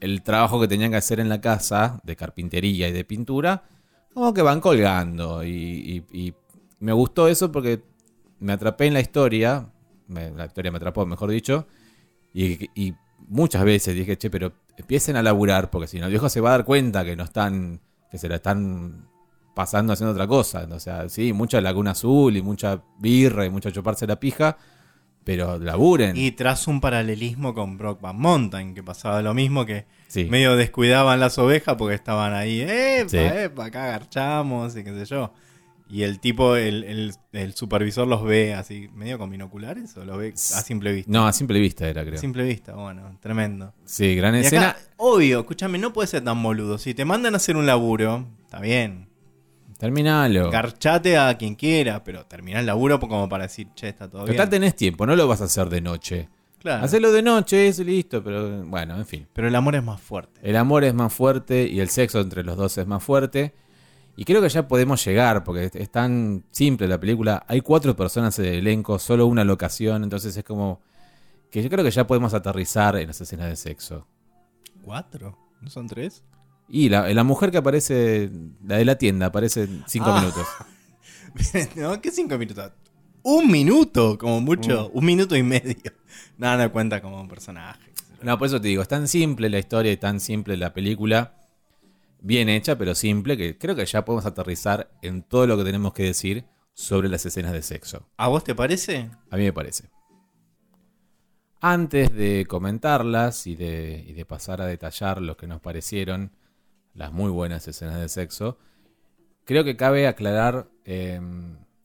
[0.00, 3.64] el trabajo que tenían que hacer en la casa de carpintería y de pintura,
[4.12, 5.44] como que van colgando.
[5.44, 6.34] Y, y- y
[6.80, 7.82] me gustó eso porque
[8.40, 9.70] me atrapé en la historia,
[10.08, 11.66] la historia me atrapó, mejor dicho,
[12.32, 12.94] y, y
[13.28, 16.50] muchas veces dije, che, pero empiecen a laburar, porque si no, el viejo se va
[16.50, 19.06] a dar cuenta que no están, que se la están
[19.54, 20.66] pasando haciendo otra cosa.
[20.70, 24.56] O sea, sí, mucha laguna azul y mucha birra y mucha chuparse la pija,
[25.24, 26.16] pero laburen.
[26.16, 30.24] Y tras un paralelismo con Brockback Mountain, que pasaba lo mismo, que sí.
[30.24, 33.18] medio descuidaban las ovejas porque estaban ahí, epa, Sí.
[33.18, 35.32] epa, acá garchamos y qué sé yo.
[35.92, 40.18] Y el tipo, el, el- el supervisor los ve así, medio con binoculares o los
[40.18, 41.10] ve a simple vista.
[41.10, 42.14] No, a simple vista era, creo.
[42.14, 43.74] A simple vista, bueno, tremendo.
[43.84, 44.70] Sí, gran Y escena.
[44.70, 46.78] acá, obvio, escúchame, no puede ser tan boludo.
[46.78, 49.08] Si te mandan a hacer un laburo, está bien.
[49.78, 50.50] Terminalo.
[50.50, 54.36] Garchate a quien quiera, pero termina el laburo como para decir, che, está todo Total
[54.36, 54.50] bien.
[54.50, 56.28] tenés tiempo, no lo vas a hacer de noche.
[56.58, 56.84] Claro.
[56.84, 59.26] Hacelo de noche, eso listo, pero bueno, en fin.
[59.32, 60.38] Pero el amor es más fuerte.
[60.42, 63.54] El amor es más fuerte y el sexo entre los dos es más fuerte.
[64.20, 67.42] Y creo que ya podemos llegar, porque es- tan simple la película.
[67.48, 70.82] Hay cuatro personas en el elenco, solo una locación, entonces es como
[71.50, 74.06] que yo creo que ya podemos aterrizar en las escenas de sexo.
[74.84, 75.38] ¿Cuatro?
[75.62, 76.22] ¿No son tres?
[76.68, 78.30] Y la, la mujer que aparece,
[78.62, 80.20] la de la tienda, aparece en cinco Ah.
[80.20, 80.46] minutos.
[81.76, 82.72] no, ¿qué cinco minutos?
[83.22, 84.90] Un minuto, como mucho.
[84.92, 85.92] Un minuto y medio.
[86.36, 87.80] Nada, no cuenta como un personaje.
[88.22, 91.36] No, por eso te digo, es tan simple la historia y tan simple la película.
[92.22, 95.94] Bien hecha, pero simple, que creo que ya podemos aterrizar en todo lo que tenemos
[95.94, 98.06] que decir sobre las escenas de sexo.
[98.16, 99.10] ¿A vos te parece?
[99.30, 99.88] A mí me parece.
[101.60, 106.32] Antes de comentarlas y de, y de pasar a detallar lo que nos parecieron
[106.94, 108.58] las muy buenas escenas de sexo,
[109.44, 111.20] creo que cabe aclarar eh,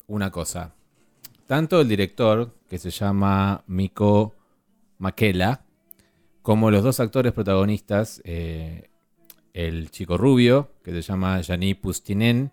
[0.08, 0.74] una cosa.
[1.48, 4.34] Tanto el director, que se llama Miko
[4.98, 5.66] Makela,
[6.42, 8.90] como los dos actores protagonistas, eh,
[9.56, 12.52] el chico rubio, que se llama Yanni Pustinen,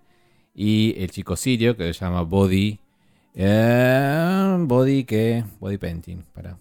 [0.55, 2.79] y el chico sirio, que se llama Body.
[3.35, 5.45] eh, body que.
[5.59, 6.57] Body painting, para.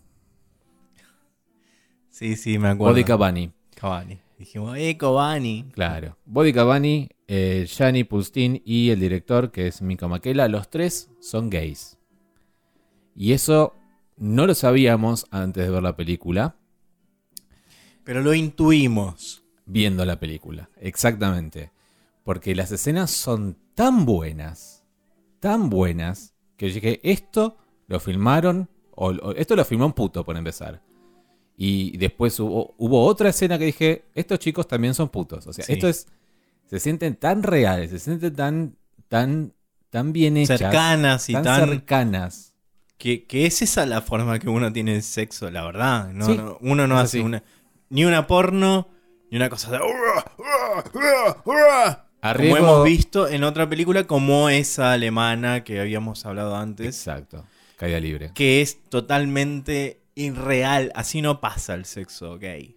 [2.09, 2.93] Sí, sí, me acuerdo.
[2.93, 4.19] Body Cavani, Cavani.
[4.39, 5.67] Dijimos, eh, Cavani.
[5.73, 6.17] claro.
[6.25, 11.99] Body Cavani, eh, Pustin y el director, que es Miko Makela, los tres son gays.
[13.15, 13.75] Y eso
[14.17, 16.55] no lo sabíamos antes de ver la película.
[18.03, 19.40] Pero lo intuimos.
[19.71, 20.69] Viendo la película.
[20.79, 21.71] Exactamente.
[22.23, 24.83] Porque las escenas son tan buenas,
[25.39, 27.57] tan buenas, que yo dije, esto
[27.87, 30.81] lo filmaron, o, o esto lo filmó un puto, por empezar.
[31.57, 35.47] Y después hubo, hubo otra escena que dije, estos chicos también son putos.
[35.47, 35.73] O sea, Sí.
[35.73, 36.07] esto es,
[36.65, 38.75] se sienten tan reales, se sienten tan,
[39.07, 39.53] tan,
[39.89, 40.59] tan bien hechas.
[40.59, 41.69] Cercanas y tan, tan.
[41.69, 42.53] cercanas.
[42.97, 46.11] que, que es esa la forma que uno tiene de sexo, la verdad.
[46.13, 47.43] No, Sí, no, uno no hace una.
[47.89, 48.89] Ni una porno,
[49.31, 49.79] ni una cosa de.
[52.23, 57.45] A Como hemos visto en otra película, como esa alemana que habíamos hablado antes, Exacto.
[57.77, 58.31] Caída libre.
[58.35, 60.91] que es totalmente irreal.
[60.93, 62.75] Así no pasa el sexo gay.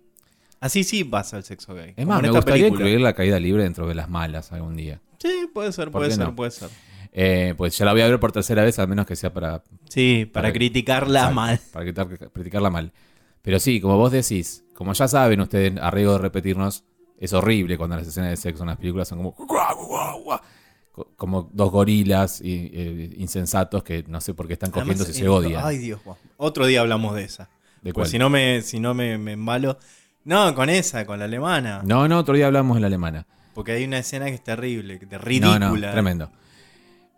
[0.61, 1.93] Así sí pasa el sexo gay.
[1.95, 2.81] Es más, me gustaría película.
[2.85, 5.01] incluir la caída libre dentro de las malas algún día.
[5.19, 6.35] Sí, puede ser, ¿Por puede ser, no?
[6.35, 6.71] puede ser.
[7.13, 9.63] Eh, pues ya la voy a ver por tercera vez, al menos que sea para,
[9.91, 11.61] Sí, para, Para- criticarla mal.
[11.71, 12.93] para criticar- criticarla mal.
[13.45, 16.83] Pero sí, como vos decís, como ya saben ustedes, a riesgo de repetirnos,
[17.19, 21.71] es horrible cuando las escenas de sexo en las películas son como co- como dos
[21.71, 25.63] gorilas y, eh, insensatos que no sé por qué están cogiendo si se odian.
[25.65, 26.01] Ay, Dios.
[26.05, 27.51] bueno, Otro día hablamos de esa.
[27.83, 28.07] ¿De Pues cuál?
[28.09, 29.79] si no me, si no me, me embalo.
[30.25, 31.83] No, con esa, con la alemana.
[31.85, 33.27] No, no, otro día hablamos de la alemana.
[33.55, 35.59] Porque hay una escena que es terrible, que es No, ridícula.
[35.89, 36.31] no, tremendo.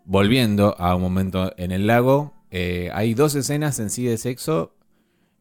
[0.05, 4.73] Volviendo a un momento en el lago, eh, hay dos escenas en sí de sexo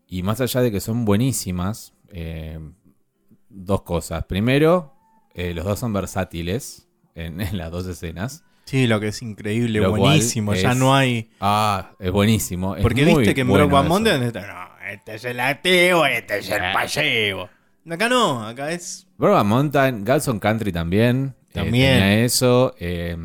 [0.06, 2.58] y más allá de que son buenísimas, eh,
[3.48, 4.24] dos cosas.
[4.26, 4.94] Primero,
[5.34, 8.44] eh, los dos son versátiles en, en las dos escenas.
[8.64, 10.52] Sí, lo que es increíble, Lo buenísimo.
[10.54, 11.30] Ya no hay.
[11.40, 12.74] Ah, es buenísimo.
[12.82, 13.68] Porque viste que en eso.
[13.68, 14.32] Mountain.
[14.32, 17.48] No, este es el activo, este es el pasivo.
[17.88, 19.06] Acá no, acá es.
[19.18, 21.36] Brokeback Mountain, Galson Country también.
[21.50, 21.92] eh, También.
[22.00, 22.74] tenía eso.
[22.80, 23.16] eh,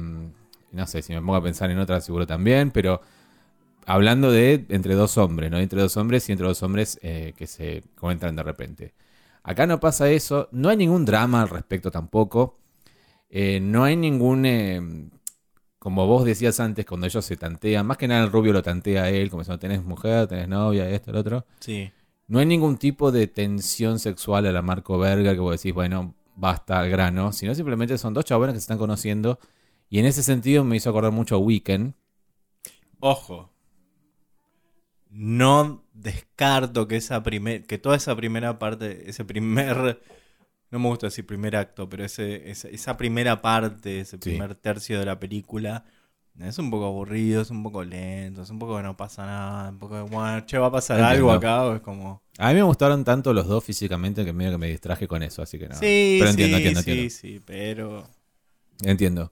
[0.71, 2.69] no sé, si me pongo a pensar en otra, seguro también.
[2.69, 3.01] Pero
[3.85, 5.59] hablando de entre dos hombres, ¿no?
[5.59, 8.93] Entre dos hombres y entre dos hombres eh, que se encuentran de repente.
[9.43, 10.49] Acá no pasa eso.
[10.51, 12.59] No hay ningún drama al respecto tampoco.
[13.29, 14.45] Eh, no hay ningún.
[14.45, 15.09] eh,
[15.79, 19.05] como vos decías antes, cuando ellos se tantean, más que nada el rubio lo tantea
[19.05, 21.45] a él, como diciendo, tenés mujer, tenés novia, esto, el otro.
[21.59, 21.91] Sí.
[22.27, 26.13] No hay ningún tipo de tensión sexual a la Marco Berger que vos decís, bueno,
[26.35, 29.39] basta al grano, sino simplemente son dos chabones que se están conociendo.
[29.89, 31.95] Y en ese sentido me hizo acordar mucho a Weekend.
[32.99, 33.49] Ojo.
[35.13, 40.01] No descarto que esa primer, que toda esa primera parte, ese primer,
[40.69, 44.29] no me gusta decir primer acto, pero ese, esa, esa primera parte, ese Sí.
[44.31, 45.83] primer tercio de la película,
[46.39, 49.69] es un poco aburrido, es un poco lento, es un poco que no pasa nada,
[49.69, 51.29] un poco de, bueno, che, va a pasar Entiendo.
[51.29, 52.23] algo acá, o es como...
[52.37, 55.41] A mí me gustaron tanto los dos físicamente que medio que me distraje con eso,
[55.41, 55.75] así que no.
[55.75, 57.13] sí, Pero entiendo, sí, entiendo, sí, entiendo.
[57.13, 58.07] sí, pero...
[58.83, 59.31] Entiendo.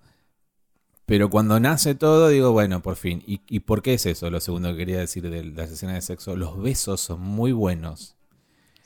[1.10, 3.22] Pero cuando nace todo, digo, bueno, por fin.
[3.28, 4.30] ¿Y, y por qué es eso?
[4.30, 6.36] Lo segundo que quería decir de las escenas de sexo.
[6.38, 8.15] Los besos son muy buenos.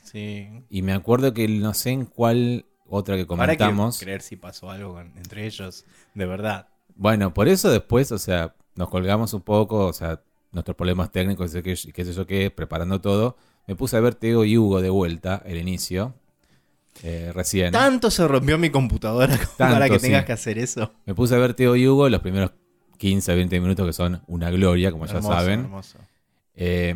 [0.02, 0.48] Sí.
[0.70, 3.98] Y me acuerdo que no sé en cuál otra que comentamos.
[3.98, 5.84] creer si pasó algo con- entre ellos,
[6.14, 6.68] de verdad.
[6.96, 11.54] Bueno, por eso después, o sea, nos colgamos un poco, o sea, nuestros problemas técnicos,
[11.54, 13.36] y qué, qué sé yo qué, preparando todo.
[13.66, 16.14] Me puse a ver Teo y Hugo de vuelta, el inicio,
[17.02, 17.72] eh, recién.
[17.72, 20.06] Tanto se rompió mi computadora como Tanto, para que sí.
[20.06, 20.92] tengas que hacer eso.
[21.06, 22.52] Me puse a ver Teo y Hugo los primeros
[22.98, 25.60] 15, 20 minutos que son una gloria, como ya saben.
[25.60, 25.98] hermoso.
[26.54, 26.94] Eh,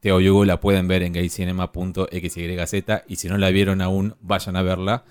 [0.00, 4.56] Teo y Hugo la pueden ver en gaycinema.xyz y si no la vieron aún, vayan
[4.56, 5.04] a verla.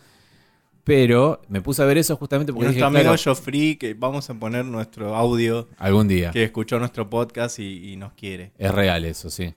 [0.83, 3.93] Pero me puse a ver eso justamente Y porque dije, nuestro amigo claro, Joffrey, que
[3.93, 6.31] vamos a poner nuestro audio, algún día.
[6.31, 8.51] que escuchó nuestro podcast y, y nos quiere.
[8.57, 9.55] Es real eso, sí.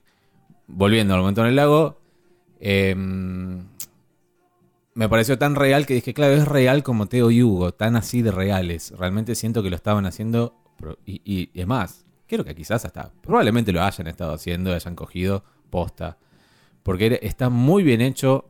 [0.67, 1.99] Volviendo al momento en el lago,
[2.61, 2.95] eh,
[4.97, 8.21] me pareció tan real que dije, claro, es real como Teo y Hugo, tan así
[8.21, 8.91] de reales.
[8.97, 10.55] Realmente siento que lo estaban haciendo.
[11.05, 15.43] Y, y- es más, creo que quizás hasta probablemente lo hayan estado haciendo, hayan cogido
[15.69, 16.17] posta.
[16.83, 18.49] Porque está muy bien hecho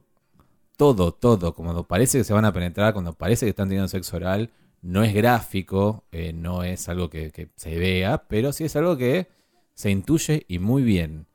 [0.77, 1.53] todo, todo.
[1.53, 4.51] Cuando parece que se van a penetrar, cuando parece que están teniendo sexo oral.
[4.81, 8.95] No es gráfico, eh, no es algo que, que se vea, pero sí es algo
[8.95, 9.27] que
[9.73, 11.25] se intuye y muy bien.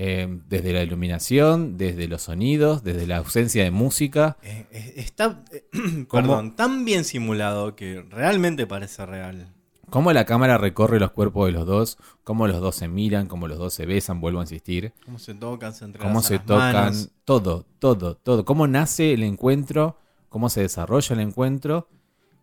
[0.00, 4.36] Eh, desde la iluminación, desde los sonidos, desde la ausencia de música.
[4.44, 5.42] Eh, eh, está,
[6.12, 9.52] perdón, tan bien simulado que realmente parece real.
[9.90, 13.48] Cómo la cámara recorre los cuerpos de los dos, cómo los dos se miran, cómo
[13.48, 14.92] los dos se besan, vuelvo a insistir.
[15.04, 17.10] Cómo se tocan, se Cómo se las tocan, manos.
[17.24, 18.44] todo, todo, todo.
[18.44, 21.88] Cómo nace el encuentro, cómo se desarrolla el encuentro,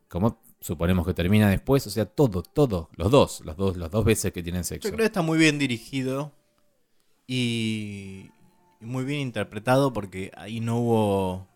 [0.10, 2.90] cómo suponemos que termina después, o sea, todo, todo.
[2.98, 4.90] Los dos, los dos, las dos veces que tienen Yo sexo.
[4.90, 6.34] creo que está muy bien dirigido
[7.28, 8.30] y,
[8.82, 11.48] y muy bien interpretado porque ahí no hubo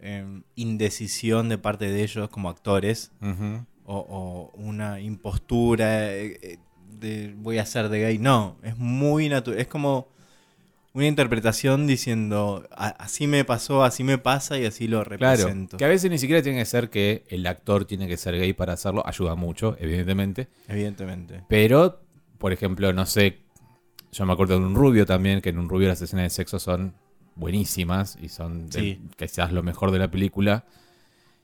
[0.00, 3.12] em, indecisión de parte de ellos como actores
[3.84, 6.58] o, o una impostura eh, eh,
[7.00, 8.18] de voy a ser de gay.
[8.18, 9.58] No, es muy natural.
[9.60, 10.08] Es como
[10.94, 15.76] una interpretación diciendo "A- así me pasó, así me pasa y así lo Claro, represento.
[15.78, 18.52] que a veces ni siquiera tiene que ser que el actor tiene que ser gay
[18.52, 20.48] para hacerlo, ayuda mucho, evidentemente.
[20.68, 21.42] Evidentemente.
[21.48, 22.00] Pero,
[22.38, 23.38] por ejemplo, no sé,
[24.12, 26.58] yo me acuerdo de un rubio también, que en un rubio las escenas de sexo
[26.58, 26.94] son
[27.34, 29.00] buenísimas y son de- Sí.
[29.16, 30.64] quizás lo mejor de la película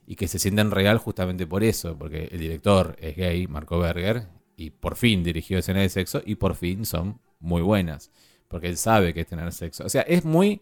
[0.07, 4.27] y que se sienten real justamente por eso, porque el director es gay, Marco Berger,
[4.57, 8.11] y por fin dirigió escenas de sexo y por fin son muy buenas,
[8.49, 9.85] porque él sabe que es tener sexo.
[9.85, 10.61] O sea, es muy,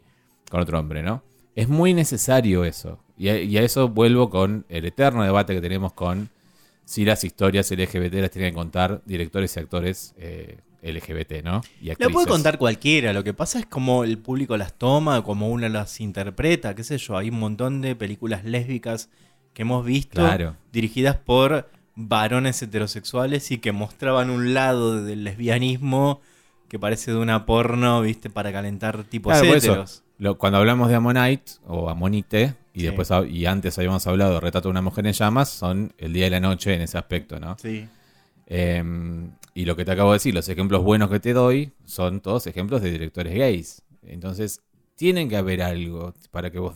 [0.51, 1.23] con otro hombre, ¿no?
[1.55, 2.99] Es muy necesario eso.
[3.17, 6.29] Y a, y a eso vuelvo con el eterno debate que tenemos con
[6.85, 11.61] si las historias LGBT las tienen que contar directores y actores eh, LGBT, ¿no?
[11.81, 12.13] Y La actrices.
[12.13, 16.01] puede contar cualquiera, lo que pasa es como el público las toma, como uno las
[16.01, 19.09] interpreta, qué sé yo, hay un montón de películas lésbicas
[19.53, 20.57] que hemos visto Claro.
[20.73, 26.21] dirigidas por varones heterosexuales y que mostraban un lado del lesbianismo
[26.69, 30.03] que parece de una porno, viste, para calentar tipos Claro, heteros.
[30.19, 32.87] lo- cuando hablamos de Ammonite o Amonite, y Sí.
[32.87, 36.13] después hab- y antes habíamos hablado de Retrato de una mujer en llamas, son el
[36.13, 37.57] día y la noche en ese aspecto, ¿no?
[37.59, 37.87] Sí.
[38.47, 38.83] Eh,
[39.55, 42.47] y lo que te acabo de decir, los ejemplos buenos que te doy son todos
[42.47, 43.83] ejemplos de directores gays.
[44.03, 44.61] Entonces,
[44.97, 46.75] tienen que haber algo para que vos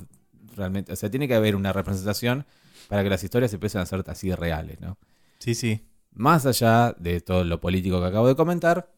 [0.57, 2.47] realmente, o sea, tiene que haber una representación
[2.89, 4.99] para que las historias empiecen a ser así reales, ¿no?
[5.39, 5.87] Sí, sí.
[6.13, 8.93] Más allá de todo lo político que acabo de comentar,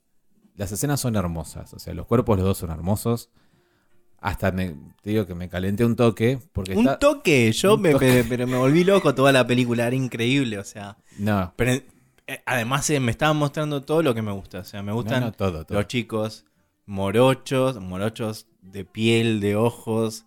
[0.57, 1.73] las escenas son hermosas.
[1.75, 3.31] O sea, los cuerpos los dos son hermosos.
[4.19, 6.39] Hasta me, te digo que me calenté un toque.
[6.53, 6.99] Porque Un está.
[6.99, 8.07] toque, yo un me, toque.
[8.07, 10.97] Pero, pero me volví loco toda la película, era increíble, o sea.
[11.19, 11.83] No, Pero
[12.47, 15.33] además eh, me estaban mostrando todo lo que me gusta, o sea, me gustan no,
[15.33, 15.79] todo, todo.
[15.79, 16.45] los chicos
[16.87, 20.25] morochos, morochos de piel, de ojos,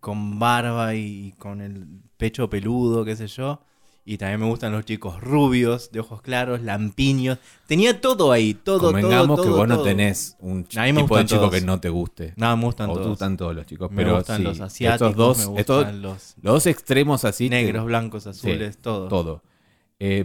[0.00, 3.60] con barba y con el pecho peludo, qué sé yo.
[4.08, 7.38] Y también me gustan los chicos rubios, de ojos claros, lampiños.
[7.66, 11.26] Tenía todo ahí, todo, Convengamos todo, que todo, vos no tenés un tipo de gustan
[11.26, 11.54] chico todos.
[11.54, 12.32] que no te guste.
[12.36, 13.12] No, me gustan o tú todos.
[13.14, 13.90] están todos los chicos.
[13.90, 17.24] me pero gustan sí, los asiáticos, estos dos, me estos- gustan los los dos extremos
[17.24, 17.46] así.
[17.48, 19.08] que- negros, blancos, azules, todo.
[19.08, 19.42] Todo.
[19.98, 20.24] Eh,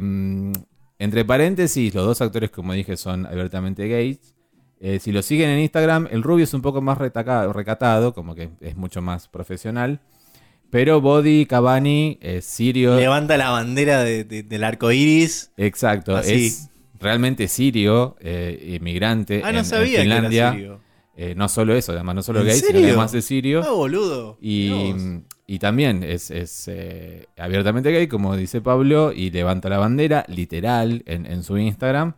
[1.03, 4.19] entre paréntesis, los dos actores, como dije, son abiertamente gays.
[4.79, 8.49] Eh, si lo siguen en Instagram, el rubio es un poco más recatado, como que
[8.61, 9.99] es mucho más profesional.
[10.69, 12.95] Pero Body Cavani es sirio.
[12.97, 15.51] Levanta la bandera de- de- del arco iris.
[15.57, 16.47] Exacto, Así.
[16.47, 20.43] es realmente sirio, eh, inmigrante Ah, en, no en sabía que Finlandia.
[20.47, 20.79] era sirio.
[21.17, 23.61] Eh, no solo eso, además no solo ¿En gay, sino además es sirio.
[23.63, 24.37] Ah, boludo.
[24.41, 24.69] Y.
[25.51, 31.03] y también es, es, eh, abiertamente gay, como dice Pablo, y levanta la bandera, literal,
[31.05, 32.13] en, en su Instagram.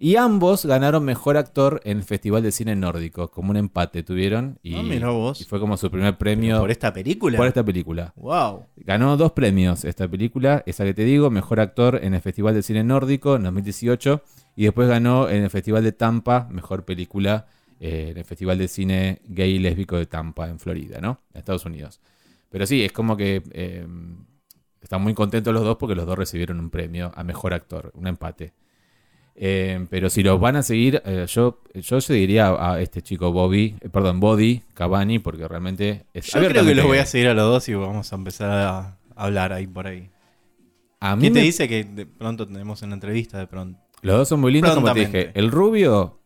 [0.00, 4.58] Y ambos ganaron mejor actor en el Festival de Cine Nórdico, como un empate tuvieron.
[4.64, 5.40] Y, Ah, mirá vos.
[5.40, 7.38] y fue como su primer premio ¿Por esta película?
[7.38, 8.12] por esta película.
[8.16, 8.64] Wow.
[8.78, 12.64] Ganó dos premios esta película, esa que te digo, mejor actor en el Festival de
[12.64, 14.22] Cine Nórdico en 2018.
[14.56, 17.46] Y después ganó en el Festival de Tampa, mejor película
[17.78, 21.20] eh, en el Festival de Cine Gay y Lésbico de Tampa, en Florida, ¿no?
[21.32, 22.00] En Estados Unidos.
[22.52, 23.84] Pero sí, es como que eh,
[24.80, 28.06] están muy contentos los dos porque los dos recibieron un premio a mejor actor, un
[28.06, 28.52] empate.
[29.34, 33.74] Eh, pero si los van a seguir, eh, yo, yo seguiría a este chico Bobby,
[33.80, 36.26] eh, perdón, Body Cavani, porque realmente es.
[36.26, 38.98] Yo creo que los voy a seguir a los dos y vamos a empezar a
[39.16, 40.10] hablar ahí por ahí.
[41.00, 43.80] A mí ¿Quién te me- dice que de pronto tenemos una entrevista de pronto?
[44.02, 45.30] Los dos son muy lindos, como te dije.
[45.34, 46.18] El rubio,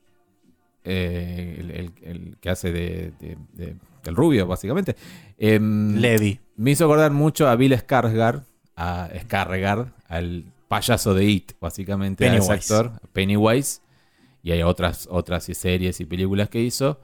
[0.84, 3.76] eh, el, el- el que hace de, de- de-
[4.06, 4.96] del rubio, básicamente,
[5.38, 6.40] em, Levi.
[6.56, 8.44] me hizo acordar mucho a Bill Skarsgård,
[8.76, 12.74] a Skarsgård, al payaso de It, básicamente, a ese Pennywise.
[12.74, 13.80] actor, Pennywise.
[14.42, 17.00] Y hay otras, otras series y películas que hizo.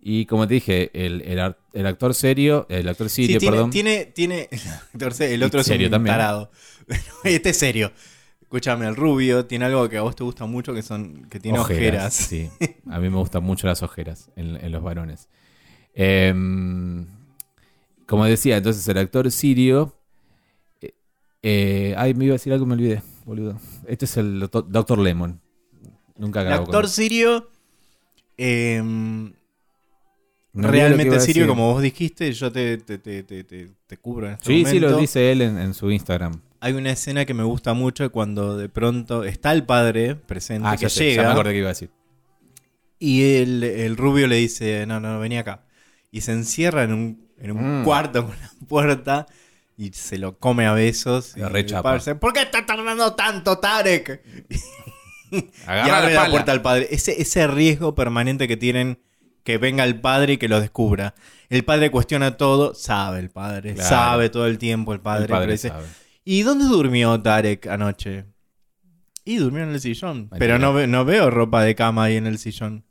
[0.00, 3.70] Y como te dije, el, el el actor serio, el actor Sí, sirio, tiene, perdón.
[3.70, 4.48] tiene, tiene-
[5.20, 6.14] el otro es serio un también.
[6.14, 6.50] tarado.
[7.24, 7.90] Este es serio.
[8.40, 11.58] Escúchame, el rubio tiene algo que a vos te gusta mucho, que son que tiene
[11.58, 12.14] ojeras.
[12.14, 12.48] Sí,
[12.88, 15.28] a mí me gustan mucho las ojeras en, en los varones.
[15.98, 17.06] Em,
[18.06, 19.94] como decía, entonces el actor sirio.
[20.82, 20.92] eh,
[21.42, 23.58] eh, ay, me iba a decir algo, me olvidé, boludo.
[23.88, 24.98] Este es el Dr.
[24.98, 25.40] Lemon.
[26.18, 27.48] Nunca El actor con- sirio,
[28.36, 29.32] em,
[30.52, 34.34] No realmente sirio, como vos dijiste, yo te, te, te, te, te- te cubro en
[34.34, 35.00] este Sí, sí, lo momento.
[35.00, 36.40] dice él en, en su Instagram.
[36.60, 40.76] Hay una escena que me gusta mucho cuando de pronto está el padre presente Ah,
[40.76, 41.90] que ya, sé, ya llega me acordé que iba a decir.
[42.98, 45.62] y el, el rubio le dice, no, no, no, vení acá.
[46.10, 47.84] Y se encierra en un, en un Mm.
[47.84, 49.26] cuarto con la puerta
[49.76, 51.34] y se lo come a besos.
[51.36, 51.82] La y rechapa.
[51.82, 54.22] padre dice, ¿Por qué está tardando tanto, Tarek?
[55.30, 55.38] y
[55.68, 56.88] abre la la, puerta al padre.
[56.90, 58.98] Ese, ese riesgo permanente que tienen
[59.44, 61.14] que venga el padre y que lo descubra.
[61.48, 63.88] El padre cuestiona todo, sabe el padre, Claro.
[63.88, 65.24] sabe todo el tiempo el padre.
[65.24, 65.86] El padre pero dice, sabe.
[66.24, 68.24] ¿Y dónde durmió Tarek anoche?
[69.24, 70.28] Y durmió en el sillón.
[70.38, 72.84] Pero no veo ropa de cama ahí en el sillón.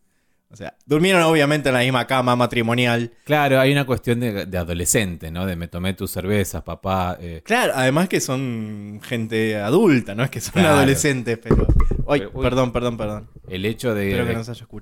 [0.51, 3.11] O sea, durmieron obviamente en la misma cama matrimonial.
[3.25, 5.45] Claro, hay una cuestión de, de adolescente, ¿no?
[5.45, 7.17] De me tomé tus cervezas, papá.
[7.19, 10.75] eh, Claro, además que son gente adulta, no es que son Claro.
[10.77, 11.67] adolescentes, pero...
[12.07, 12.43] Ay, Pero, uy.
[12.43, 13.29] perdón, perdón, perdón.
[13.49, 14.13] el hecho de,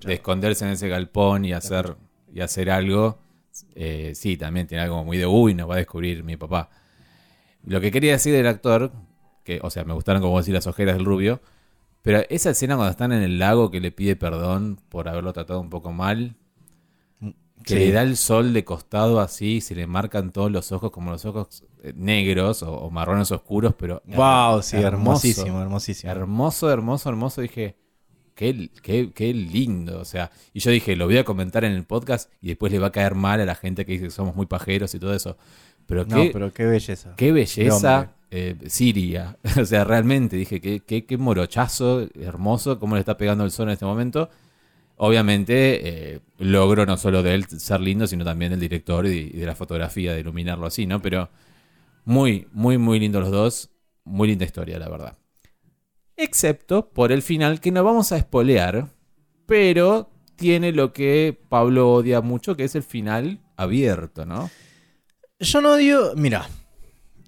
[0.06, 1.96] de esconderse en ese galpón y hacer,
[2.34, 3.20] y hacer algo,
[3.76, 6.70] eh, sí, también tiene algo muy de, uy, nos va a descubrir mi papá.
[7.66, 8.92] Lo que quería decir del actor,
[9.46, 11.42] que, o sea, me gustaron como decir las ojeras del rubio,
[12.04, 15.60] pero esa escena cuando están en el lago que le pide perdón por haberlo tratado
[15.60, 16.36] un poco mal,
[17.64, 17.80] que Sí.
[17.80, 21.24] le da el sol de costado así, se le marcan todos los ojos como los
[21.26, 24.88] ojos eh, negros o, o marrones oscuros, pero Wow, sí, hermoso.
[24.88, 26.12] hermosísimo, hermosísimo.
[26.12, 27.40] Hermoso, hermoso, hermoso.
[27.42, 27.78] Dije,
[28.36, 30.00] qué, qué, qué lindo.
[30.02, 32.80] O sea, y yo dije, lo voy a comentar en el podcast y después le
[32.80, 35.14] va a caer mal a la gente que dice que somos muy pajeros y todo
[35.14, 35.38] eso.
[35.86, 37.14] Pero no, qué, pero qué belleza.
[37.18, 39.38] qué belleza eh, Siria.
[39.62, 43.68] o sea, realmente dije, qué, qué, qué morochazo, hermoso, cómo le está pegando el sol
[43.68, 44.30] en este momento.
[44.98, 49.38] Obviamente, eh, logro no solo de él ser lindo, sino también del director y, y
[49.38, 51.02] de la fotografía, de iluminarlo así, ¿no?
[51.02, 51.30] Pero
[52.06, 53.70] muy, muy, muy lindos los dos.
[54.06, 55.18] Muy linda historia, la verdad.
[56.18, 58.90] Excepto por el final, que no vamos a espolear,
[59.46, 64.50] pero tiene lo que Pablo odia mucho, que es el final abierto, ¿no?
[65.44, 66.14] Yo no odio...
[66.16, 66.48] Mira,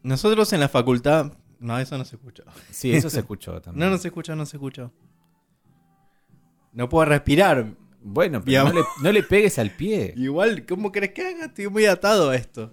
[0.04, 1.34] nosotros en la facultad...
[1.60, 2.44] No, eso no se escucha.
[2.70, 3.86] Sí, eso se escuchó también.
[3.86, 4.92] No, no se escucha, no se escucha.
[6.74, 7.66] No puedo respirar.
[8.02, 10.14] Bueno, pero no le, no le pegues al pie.
[10.18, 11.46] Igual, ¿cómo crees que haga?
[11.46, 12.72] Estoy muy atado a esto.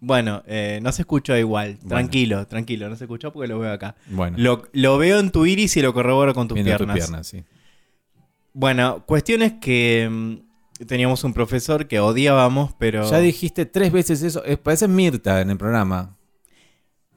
[0.00, 1.78] Bueno, eh, no se escuchó igual.
[1.80, 1.88] Bueno.
[1.88, 2.90] Tranquilo, tranquilo.
[2.90, 3.96] No se escuchó porque lo veo acá.
[4.10, 6.94] Bueno, Lo, lo veo en tu iris y lo corroboro con tus viendo piernas.
[6.94, 7.42] tu pierna, sí.
[8.52, 10.34] Bueno, cuestión es que mm,
[10.86, 13.08] teníamos un profesor que odiábamos, pero...
[13.10, 14.44] Ya dijiste tres veces eso.
[14.44, 16.16] Es, parece Mirta en el programa.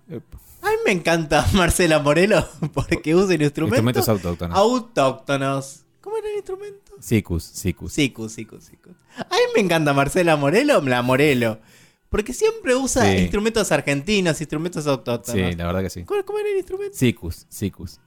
[0.09, 4.57] A mí me encanta Marcela Morelo porque usa el instrumento Instrumentos autóctonos.
[4.57, 5.83] autóctonos.
[6.01, 6.93] ¿Cómo era el instrumento?
[6.99, 7.93] Sicus, sicus.
[7.93, 8.93] Sicus, sicus, sicus.
[9.17, 11.59] A mí me encanta Marcela Morelo, la Morelo.
[12.09, 13.17] Porque siempre usa Sí.
[13.17, 15.49] instrumentos argentinos, instrumentos autóctonos.
[15.49, 16.03] Sí, la verdad que sí.
[16.05, 16.95] ¿Cómo, cómo era el instrumento?
[16.97, 17.99] Sicus, sicus.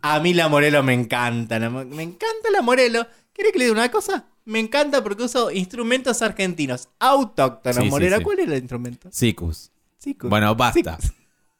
[0.00, 1.58] A mí la Morelo me encanta.
[1.58, 3.06] la me encanta la Morelo.
[3.34, 4.26] ¿Quiere que le diga una cosa?
[4.44, 7.76] Me encanta porque uso instrumentos argentinos autóctonos.
[7.76, 8.22] Sí, sí, Morelo, sí.
[8.22, 9.08] ¿cuál era el instrumento?
[9.10, 9.72] Sicus.
[9.98, 10.30] Sicus.
[10.30, 10.98] Bueno, basta.
[11.00, 11.14] Sicus.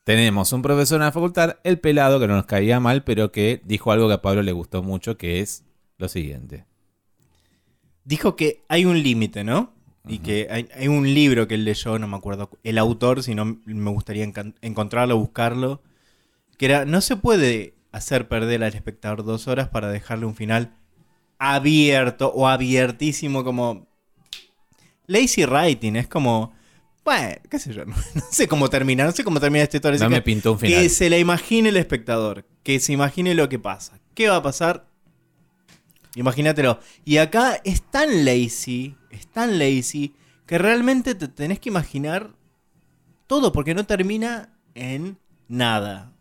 [0.05, 3.61] Tenemos un profesor en la facultad, el pelado, que no nos caía mal, pero que
[3.65, 5.65] dijo algo que a Pablo le gustó mucho, que es
[5.97, 6.67] lo siguiente.
[8.05, 9.73] Dijo que hay un límite, ¿no?
[10.07, 13.35] Y que hay, hay un libro que él leyó, no me acuerdo el autor, si
[13.35, 15.81] no me gustaría encontrarlo, buscarlo.
[16.59, 20.77] Que era, no se puede hacer perder al espectador dos horas para dejarle un final
[21.39, 23.87] abierto o abiertísimo como...
[25.07, 26.53] Lazy writing, es como...
[27.05, 29.99] Bueno, qué sé yo, no, no sé cómo termina, no sé cómo termina esta historia.
[30.01, 30.83] No me pintó un final.
[30.83, 34.01] que se la imagine el espectador, que se imagine lo que pasa.
[34.15, 34.87] ¿Qué va a pasar?
[36.15, 36.79] Imagínatelo.
[37.05, 40.15] Y acá es tan lazy, es tan lazy,
[40.47, 42.31] que realmente te tenés que imaginar
[43.27, 45.19] todo, porque no termina en
[45.49, 46.13] nada.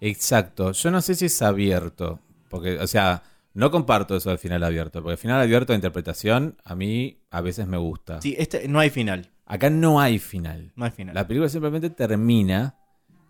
[0.00, 0.72] Exacto.
[0.72, 2.20] Yo no sé si es abierto.
[2.48, 3.22] Porque, o sea,
[3.56, 5.02] no comparto eso del final abierto.
[5.02, 8.20] Porque el final abierto de interpretación a mí a veces me gusta.
[8.20, 9.30] Sí, este, no hay final.
[9.46, 10.72] Acá no hay final.
[10.76, 11.14] No hay final.
[11.14, 12.76] La película simplemente termina.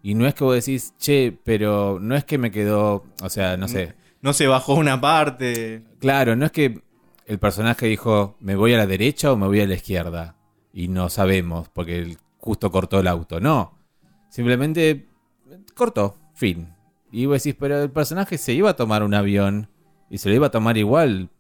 [0.02, 3.04] Y no es que vos decís, che, pero no es que me quedó.
[3.22, 3.94] O sea, no sé.
[4.20, 5.84] No se bajó una parte.
[6.00, 6.82] Claro, no es que
[7.26, 10.34] el personaje dijo, me voy a la derecha o me voy a la izquierda.
[10.72, 13.38] Y no sabemos, porque él justo cortó el auto.
[13.38, 13.78] No.
[14.28, 15.06] Simplemente
[15.74, 16.16] cortó.
[16.34, 16.74] Fin.
[17.12, 19.68] Y vos decís, pero el personaje se iba a tomar un avión
[20.10, 21.30] y se lo iba a tomar igual.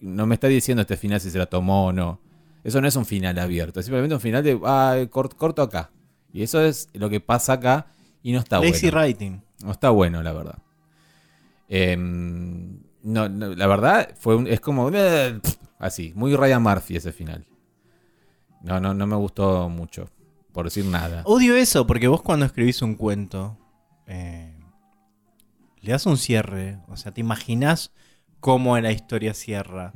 [0.00, 2.20] No me está diciendo este final si se la tomó o no.
[2.62, 5.90] Eso no es un final abierto, es simplemente un final de, ah, cort- corto acá.
[6.32, 7.86] Y eso es lo que pasa acá
[8.22, 8.98] y no está Lazy bueno.
[9.06, 9.40] writing.
[9.62, 10.58] No está bueno, la verdad.
[11.68, 15.40] Em, no, no, la verdad fue un- es como eh,
[15.78, 17.44] así, muy Ryan Murphy ese final.
[18.62, 20.08] No, no, no me gustó mucho,
[20.52, 21.22] por decir nada.
[21.26, 23.58] Odio eso, porque vos cuando escribís un cuento,
[24.06, 24.56] eh,
[25.80, 26.78] le das un cierre.
[26.88, 27.92] O sea, te imaginás
[28.44, 29.90] cómo la historia cierra.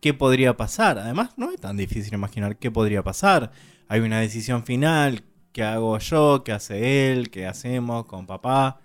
[0.00, 1.00] ¿Qué podría pasar?
[1.00, 3.50] Además, no es tan difícil imaginar qué podría pasar.
[3.88, 5.24] Hay una decisión final.
[5.50, 6.44] ¿Qué hago yo?
[6.44, 7.28] ¿Qué hace él?
[7.28, 8.78] ¿Qué hacemos con papá?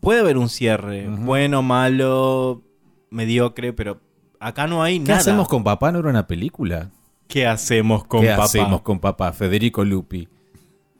[0.00, 1.06] Puede haber un cierre.
[1.08, 2.62] Bueno, malo,
[3.10, 4.00] mediocre, pero
[4.40, 5.20] acá no hay ¿Qué nada.
[5.20, 5.92] hacemos con papá?
[5.92, 6.90] ¿No era una película?
[7.28, 8.44] ¿Qué hacemos con ¿Qué papá?
[8.44, 9.32] hacemos con papá?
[9.32, 10.28] Federico Lupi,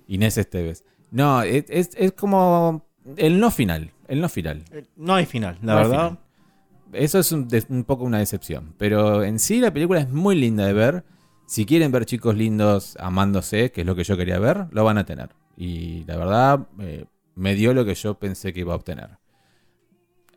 [0.06, 0.84] Inés Esteves.
[1.10, 2.84] No, es, es- es como
[3.16, 4.62] el no final, el no final.
[4.96, 6.08] No hay final, la No verdad.
[6.10, 6.18] final.
[6.92, 8.74] Eso es un, poco una decepción.
[8.78, 11.04] Pero en sí la película es muy linda de ver.
[11.46, 14.98] Si quieren ver chicos lindos amándose, que es lo que yo quería ver, lo van
[14.98, 15.30] a tener.
[15.56, 19.18] Y la verdad, eh, me dio lo que yo pensé que iba a obtener.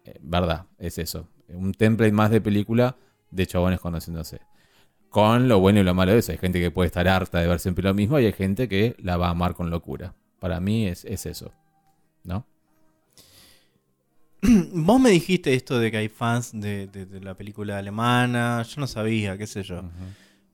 [0.05, 1.27] Eh, verdad, es eso.
[1.49, 2.95] Un template más de película
[3.29, 4.39] de chabones conociéndose.
[5.09, 6.31] Con lo bueno y lo malo de eso.
[6.31, 8.95] Hay gente que puede estar harta de ver siempre lo mismo y hay gente que
[8.99, 10.15] la va a amar con locura.
[10.39, 11.51] Para mí es, es eso.
[12.23, 12.45] ¿No?
[14.73, 18.63] Vos me dijiste esto de que hay fans de, de- de la película alemana.
[18.63, 19.83] Yo no sabía, qué sé yo.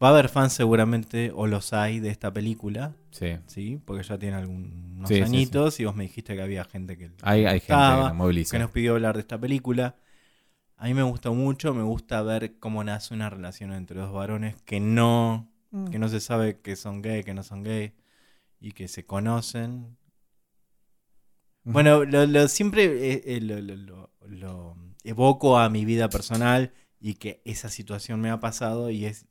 [0.02, 2.94] Va a haber fans seguramente, o los hay, de esta película.
[3.12, 3.38] Sí.
[3.48, 3.80] ¿sí?
[3.84, 7.12] Porque ya tiene algunos Sí, sí, añitos y vos me dijiste que había gente que,
[7.22, 8.52] Hay, hay gente Estaba, que la moviliza.
[8.58, 9.96] que nos pidió hablar de esta película.
[10.76, 14.56] A mí me gusta mucho, me gusta ver cómo nace una relación entre dos varones
[14.66, 15.88] que no, Mm.
[15.90, 17.92] que no se sabe que son gay, que no son gay
[18.62, 19.97] y que se conocen.
[21.74, 26.74] Bueno, lo, lo- siempre eh, eh, lo, lo- lo- lo evoco a mi vida personal
[27.00, 29.26] y que esa situación me ha pasado y es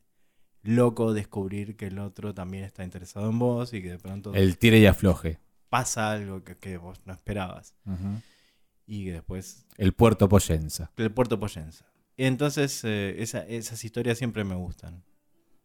[0.62, 4.59] loco descubrir que el otro también está interesado en vos y que de pronto El
[4.59, 5.39] tire y afloje.
[5.68, 7.74] pasa algo que, que vos no esperabas
[8.87, 10.91] y que después El puerto Poyenza.
[10.97, 11.87] el puerto Poyenza.
[12.16, 15.05] Entonces eh, esa- esas historias siempre me gustan.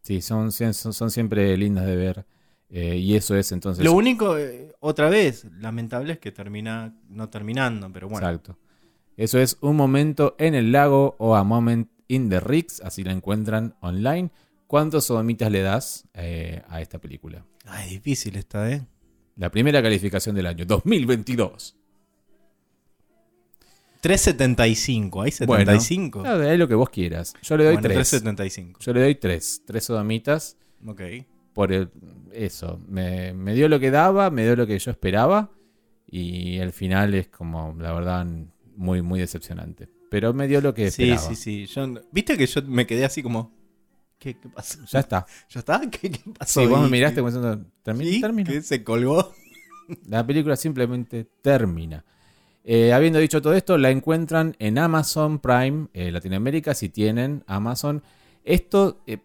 [0.03, 2.25] Sí, son, son, son siempre lindas de ver.
[2.71, 3.83] Eh, y eso es entonces.
[3.83, 8.25] Lo único, eh, otra vez, lamentable es que termina no terminando, pero bueno.
[8.25, 8.57] Exacto.
[9.17, 13.11] Eso es un momento en el lago o a moment in the Ricks, así la
[13.11, 14.31] encuentran online.
[14.67, 17.45] ¿Cuántos sodomitas le das eh, a esta película?
[17.65, 18.81] Ay, difícil esta, ¿eh?
[19.35, 21.75] La primera calificación del año, 2022.
[24.01, 26.19] 3.75, ¿hay 75?
[26.19, 27.33] Bueno, es lo que vos quieras.
[27.43, 28.23] Yo le doy Bueno, 3.
[28.23, 28.79] 3.75.
[28.79, 29.63] Yo le doy 3.
[29.65, 30.57] 3 sodomitas.
[30.87, 31.01] Ok.
[31.53, 31.89] Por el-
[32.33, 32.79] eso.
[32.87, 35.51] Me, me dio lo que daba, me dio lo que yo esperaba.
[36.07, 38.25] Y el final es como, la verdad,
[38.75, 39.87] muy, muy decepcionante.
[40.09, 41.29] Pero me dio lo que Sí, esperaba.
[41.29, 41.65] sí, sí.
[41.67, 43.53] Yo, no- Viste que yo me quedé así como.
[44.19, 44.77] ¿Qué, qué pasó?
[44.91, 45.25] Ya está.
[45.49, 45.81] ¿Ya está?
[45.89, 46.61] ¿Qué, qué pasó?
[46.61, 48.11] Sí, vos me miraste como diciendo, termina.
[48.11, 48.21] ¿Sí?
[48.21, 48.49] termina.
[48.51, 49.33] ¿Qué se colgó?
[50.07, 52.05] La película simplemente termina.
[52.63, 58.03] Eh, habiendo dicho todo esto, la encuentran en Amazon Prime eh, Latinoamérica si tienen Amazon.
[58.43, 59.17] Esto eh,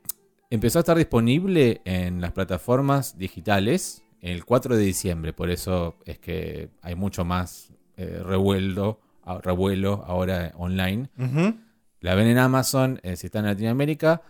[0.56, 6.18] empezó a estar disponible en las plataformas digitales el 4 de diciembre, por eso es
[6.18, 9.00] que hay mucho más eh, revuelo,
[9.42, 11.08] revuelo ahora online.
[12.00, 14.22] La ven en Amazon eh, si están en Latinoamérica.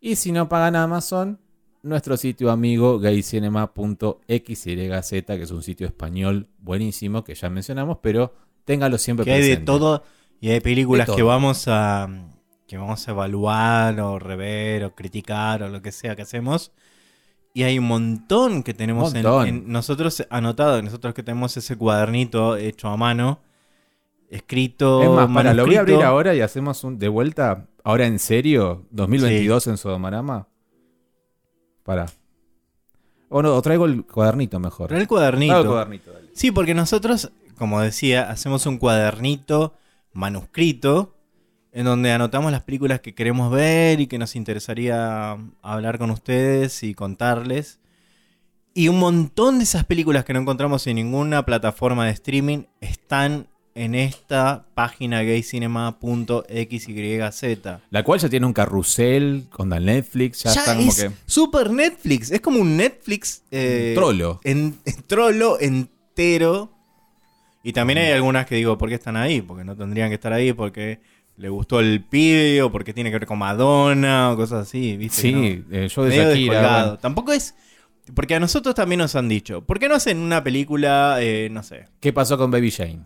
[0.00, 1.40] Y si no pagan Amazon,
[1.82, 4.62] nuestro sitio amigo gaycinema.xyz,
[5.26, 9.46] que es un sitio español buenísimo que ya mencionamos, pero téngalo siempre Que hay de
[9.46, 9.66] presente.
[9.66, 10.02] todo
[10.40, 12.08] y hay películas De que vamos a
[12.68, 16.70] que vamos a evaluar o rever o criticar o lo que sea que hacemos
[17.54, 19.48] y hay un montón que tenemos en- Montón.
[19.48, 23.40] En, nosotros anotado nosotros que tenemos ese cuadernito hecho a mano
[24.28, 28.06] escrito Es más, para, lo voy a abrir ahora y hacemos un de vuelta, ahora
[28.06, 30.46] en serio, 2022 en Sodomarama.
[31.82, 32.06] Para.
[33.30, 34.88] O no, o traigo el cuadernito mejor.
[34.88, 36.28] Trae el cuadernito Traigo el cuadernito, dale.
[36.34, 39.74] Sí, porque nosotros, como decía, hacemos un cuadernito
[40.12, 41.17] manuscrito
[41.78, 46.82] en donde anotamos las películas que queremos ver y que nos interesaría hablar con ustedes
[46.82, 47.78] y contarles.
[48.74, 53.46] Y un montón de esas películas que no encontramos en ninguna plataforma de streaming están
[53.76, 56.48] en esta página gaycinema.xyz.
[57.90, 61.10] La cual ya tiene un carrusel con la Netflix, ya, Ya está como es que.
[61.26, 64.40] super Netflix, es como un Netflix eh, Trollo.
[64.42, 66.72] en, en trollo entero.
[67.62, 69.42] Y también hay algunas que digo, ¿por qué están ahí?
[69.42, 71.00] Porque no tendrían que estar ahí, porque
[71.38, 75.22] le gustó el pibe, o porque tiene que ver con Madonna, o cosas así, ¿viste?
[75.22, 75.76] Sí, no.
[75.76, 76.60] eh, yo de Medio Shakira.
[76.82, 77.54] bueno, Tampoco es.
[78.14, 81.62] Porque a nosotros también nos han dicho, ¿por qué no hacen una película, eh, no
[81.62, 81.86] sé?
[82.00, 83.00] ¿Qué pasó con Baby Jane?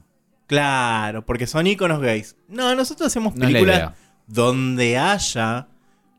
[0.46, 2.36] Claro, porque son íconos gays.
[2.48, 3.92] No, nosotros hacemos películas
[4.26, 5.68] donde haya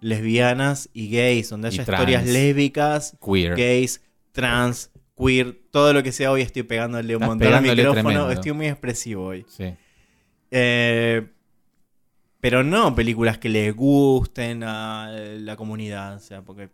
[0.01, 3.55] lesbianas y gays, donde haya historias lésbicas, Queer.
[3.55, 4.01] gays,
[4.33, 8.31] trans, queer, todo lo que sea hoy estoy pegándole un Estás montón al micrófono, tremendo.
[8.31, 9.45] estoy muy expresivo hoy.
[9.47, 9.73] Sí.
[10.51, 11.25] Eh,
[12.43, 16.69] pero no películas que le gusten a la comunidad, o sea, porque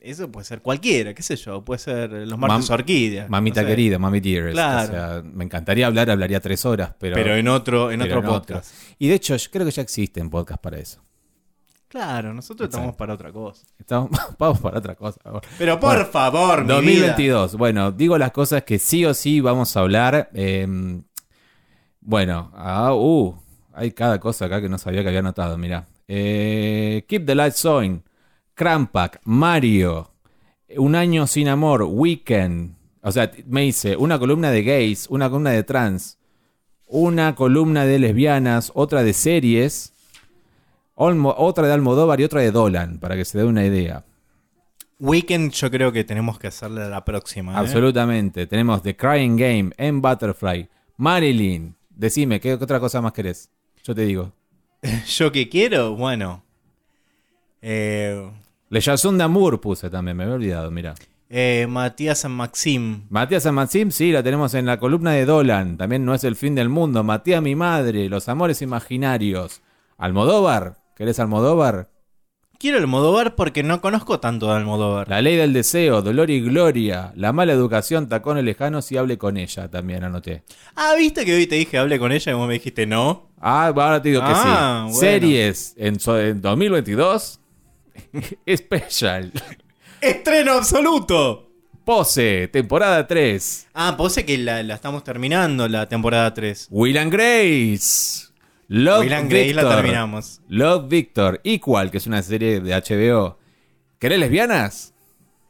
[0.00, 3.30] eso puede ser cualquiera, qué sé yo, puede ser Los Martes Mam- Orquídeas.
[3.30, 3.72] Mamita no sé.
[3.72, 4.54] querida, mami dearest.
[4.54, 4.88] Claro.
[4.88, 7.14] O sea, me encantaría hablar, hablaría tres horas, pero.
[7.14, 8.74] Pero, en otro, en otro en podcast.
[8.98, 11.00] Y de hecho, yo creo que ya existen podcasts para eso.
[11.86, 12.78] Claro, nosotros Exacto.
[12.78, 13.66] estamos para otra cosa.
[13.78, 15.20] Estamos, vamos para otra cosa.
[15.58, 17.54] Pero por Bueno, favor, mi 2022.
[17.54, 20.28] Bueno, digo las cosas que sí o sí vamos a hablar.
[20.34, 20.66] eh,
[22.00, 23.36] bueno, ah, uh,
[23.78, 25.86] hay cada cosa acá que no sabía que había notado, mirá.
[26.08, 28.02] Eh, Keep the Lights On,
[28.54, 30.10] Crampack, Mario,
[30.76, 32.74] Un Año Sin Amor, Weekend.
[33.02, 36.18] O sea, me dice una columna de gays, una columna de trans,
[36.86, 39.92] una columna de lesbianas, otra de series,
[40.94, 44.04] Olmo- otra de Almodóvar y otra de Dolan, para que se dé una idea.
[44.98, 47.52] Weekend yo creo que tenemos que hacerle la próxima.
[47.52, 47.56] ¿eh?
[47.58, 48.46] Absolutamente.
[48.48, 50.00] Tenemos The Crying Game, M.
[50.00, 51.76] Butterfly, Marilyn.
[51.90, 53.48] Decime, ¿qué otra cosa más querés?
[53.88, 54.32] Yo te digo.
[55.06, 56.44] Yo que quiero, bueno.
[57.62, 58.30] Eh,
[58.68, 60.94] Le Jason d'Amour puse también, me había olvidado, mira.
[61.30, 63.06] eh, Matías San Maxim.
[63.08, 65.78] Matías San Maxim, sí, la tenemos en la columna de Dolan.
[65.78, 67.02] También no es el fin del mundo.
[67.02, 69.62] Matías, mi madre, Los amores imaginarios.
[69.96, 71.88] Almodóvar, ¿querés Almodóvar?
[72.58, 75.08] Quiero Almodóvar porque no conozco tanto de Almodóvar.
[75.08, 77.12] La ley del deseo, Dolor y Gloria.
[77.14, 80.42] La mala educación, tacones lejanos y hable con ella, también anoté.
[80.74, 83.30] Ah, viste que hoy te dije hable con ella y vos me dijiste no.
[83.40, 84.92] Ah, ahora te digo que Ah, sí.
[84.94, 85.00] bueno.
[85.00, 87.38] Series en, so- en 2022.
[88.56, 89.32] Special.
[90.00, 91.44] ¡Estreno absoluto!
[91.84, 93.68] Pose, temporada 3.
[93.74, 96.66] Ah, pose que la, la estamos terminando, la temporada 3.
[96.70, 98.27] Will and Grace.
[98.68, 99.76] Love and Grace la Victor.
[99.76, 100.40] terminamos.
[100.48, 101.40] Love Victor.
[101.44, 103.38] Equal, que es una serie de HBO.
[103.98, 104.94] ¿Querés lesbianas?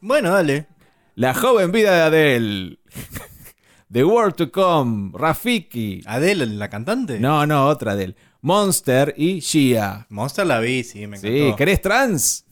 [0.01, 0.67] Bueno, dale.
[1.15, 2.79] La joven vida de Adele.
[3.91, 5.11] The World to Come.
[5.13, 6.01] Rafiki.
[6.05, 7.19] Adele, la cantante.
[7.19, 8.15] No, no, otra Adele.
[8.41, 10.05] Monster y Shia.
[10.09, 11.55] Monster la vi, sí, me Sí, encantó.
[11.57, 12.45] ¿querés trans?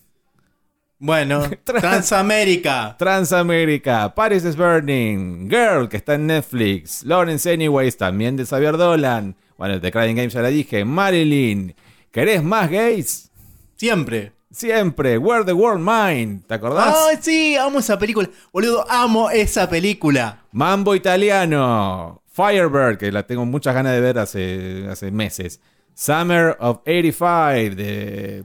[0.99, 2.95] Bueno, Trans- Transamérica.
[2.97, 9.35] Transamérica, Paris is Burning, Girl, que está en Netflix, Lawrence Anyways, también de Xavier Dolan,
[9.57, 11.75] bueno, The Crying Game ya la dije, Marilyn,
[12.11, 13.31] ¿querés más gays?
[13.75, 14.33] Siempre.
[14.49, 16.95] Siempre, Where the World Mind, ¿te acordás?
[17.09, 17.55] ¡Ay, sí!
[17.57, 18.29] Amo esa película.
[18.53, 20.45] Boludo, amo esa película.
[20.51, 25.59] Mambo Italiano, Firebird, que la tengo muchas ganas de ver hace, hace meses,
[25.93, 28.43] Summer of 85, de...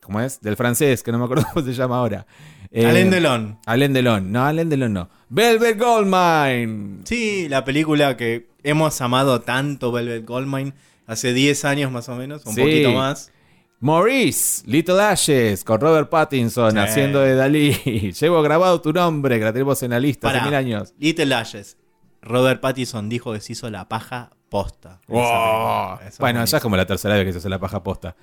[0.00, 0.40] ¿Cómo es?
[0.40, 2.26] Del francés, que no me acuerdo cómo se llama ahora.
[2.70, 3.58] Eh, Alain Delon.
[3.66, 5.08] Alain Delon, no, Alain Delon no.
[5.30, 10.72] Velvet Goldmine, Sí, la película que hemos amado tanto, Velvet Goldmine,
[11.06, 12.60] hace 10 años más o menos, un Sí.
[12.60, 13.32] poquito más.
[13.80, 16.78] Maurice, Little Ashes, con Robert Pattinson Sí.
[16.78, 17.72] haciendo de Dalí.
[18.20, 20.94] Llevo grabado tu nombre, que la tenemos en la lista Pará, hace mil años.
[20.98, 21.76] Little Ashes.
[22.20, 25.00] Robert Pattinson dijo que se hizo la paja posta.
[25.06, 26.00] Wow.
[26.06, 28.16] Eso Bueno, ya es como la tercera vez que se hace la paja posta.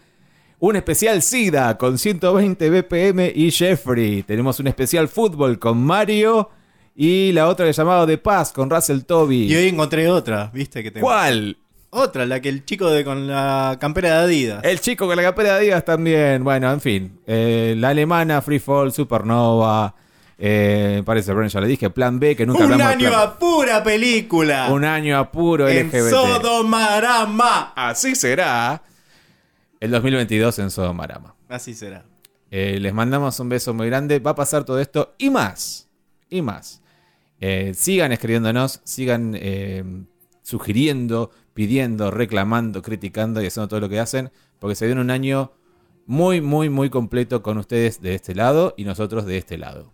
[0.59, 4.23] Un especial SIDA con 120 BPM y Jeffrey.
[4.23, 6.49] Tenemos un especial fútbol con Mario
[6.95, 9.51] y la otra que llamado De Paz con Russell Toby.
[9.51, 10.81] Y hoy encontré otra, ¿viste?
[10.81, 11.01] Que te...
[11.01, 11.57] ¿Cuál?
[11.89, 14.63] Otra, la que el chico de con la campera de Adidas.
[14.63, 16.43] El chico con la capera de Adidas también.
[16.43, 17.19] Bueno, en fin.
[17.25, 19.95] Eh, la alemana, Free Fall, Supernova.
[20.37, 21.89] Eh, parece, bueno, ya le dije.
[21.89, 24.67] Plan B, que nunca Un hablamos de año Plan- a pura película.
[24.71, 26.09] Un año a puro en LGBT.
[26.09, 27.71] Sodomarama.
[27.75, 28.81] Así será.
[29.85, 31.35] El 2022 en Sodomarama.
[31.47, 32.05] Así será.
[32.49, 34.17] Eh, les mandamos un beso muy grande.
[34.17, 35.87] Va a pasar todo esto y más.
[36.27, 36.81] Y más.
[37.39, 39.83] Eh, sigan escribiéndonos, sigan eh,
[40.41, 44.31] sugiriendo, pidiendo, reclamando, criticando y haciendo todo lo que hacen.
[44.57, 45.51] Porque se viene un año
[46.07, 49.93] muy, muy, muy completo con ustedes de este lado y nosotros de este lado.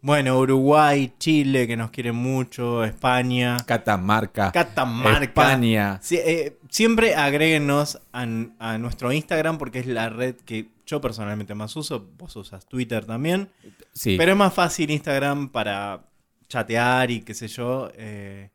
[0.00, 5.24] Bueno, Uruguay, Chile, que nos quieren mucho, España, Catamarca, Catamarca.
[5.24, 5.98] España.
[6.02, 8.26] Sí, eh, siempre agréguenos a,
[8.60, 12.08] a nuestro Instagram porque es la red que yo personalmente más uso.
[12.16, 13.50] Vos usas Twitter también.
[13.92, 14.16] Sí.
[14.16, 16.04] Pero es más fácil Instagram para
[16.48, 17.90] chatear y qué sé yo.
[17.96, 18.50] eh,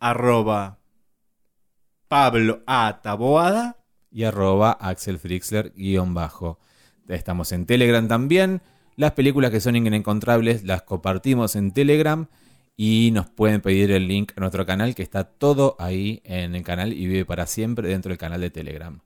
[0.00, 0.78] arroba
[2.06, 3.00] Pablo A.
[3.02, 3.76] Taboada.
[4.10, 6.58] y arroba Axel Frixler guion bajo.
[7.08, 8.60] Estamos en Telegram también.
[8.98, 12.26] Las películas que son inencontrables las compartimos en Telegram
[12.76, 16.64] y nos pueden pedir el link a nuestro canal que está todo ahí en el
[16.64, 18.98] canal y vive para siempre dentro del canal de Telegram.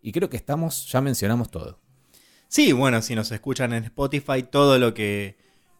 [0.00, 1.80] Y creo que estamos, ya mencionamos todo.
[2.46, 5.36] Sí, bueno, si nos escuchan en Spotify, todo lo que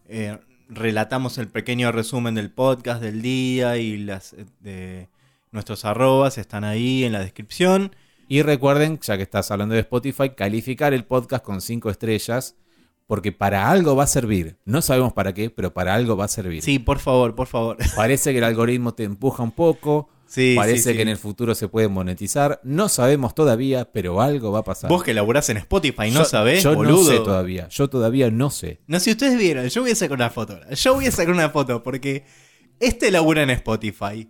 [0.09, 0.36] eh,
[0.68, 5.09] relatamos, el pequeño resumen del podcast del día y las eh, de
[5.53, 7.95] nuestros arrobas están ahí en la descripción.
[8.26, 12.57] Y recuerden, ya que estás hablando de Spotify, calificar el podcast con 5 estrellas
[13.09, 14.59] porque para algo va a servir.
[14.66, 16.62] No sabemos para qué, pero para algo va a servir.
[16.62, 17.78] Sí, por favor, por favor.
[17.96, 20.11] Parece que el algoritmo te empuja un poco.
[20.26, 20.96] Sí, Parece sí, sí.
[20.96, 22.61] que en el futuro se puede monetizar.
[22.62, 24.90] No sabemos todavía, pero algo va a pasar.
[24.90, 26.98] Vos que laburás en Spotify, ¿no yo, sabés, Yo boludo?
[26.98, 27.66] no sé todavía.
[27.70, 28.82] Yo todavía no sé.
[28.86, 30.61] No, si ustedes vieron, yo voy a sacar una foto.
[30.70, 32.26] Yo voy a sacar una foto porque
[32.78, 34.28] este labura en Spotify.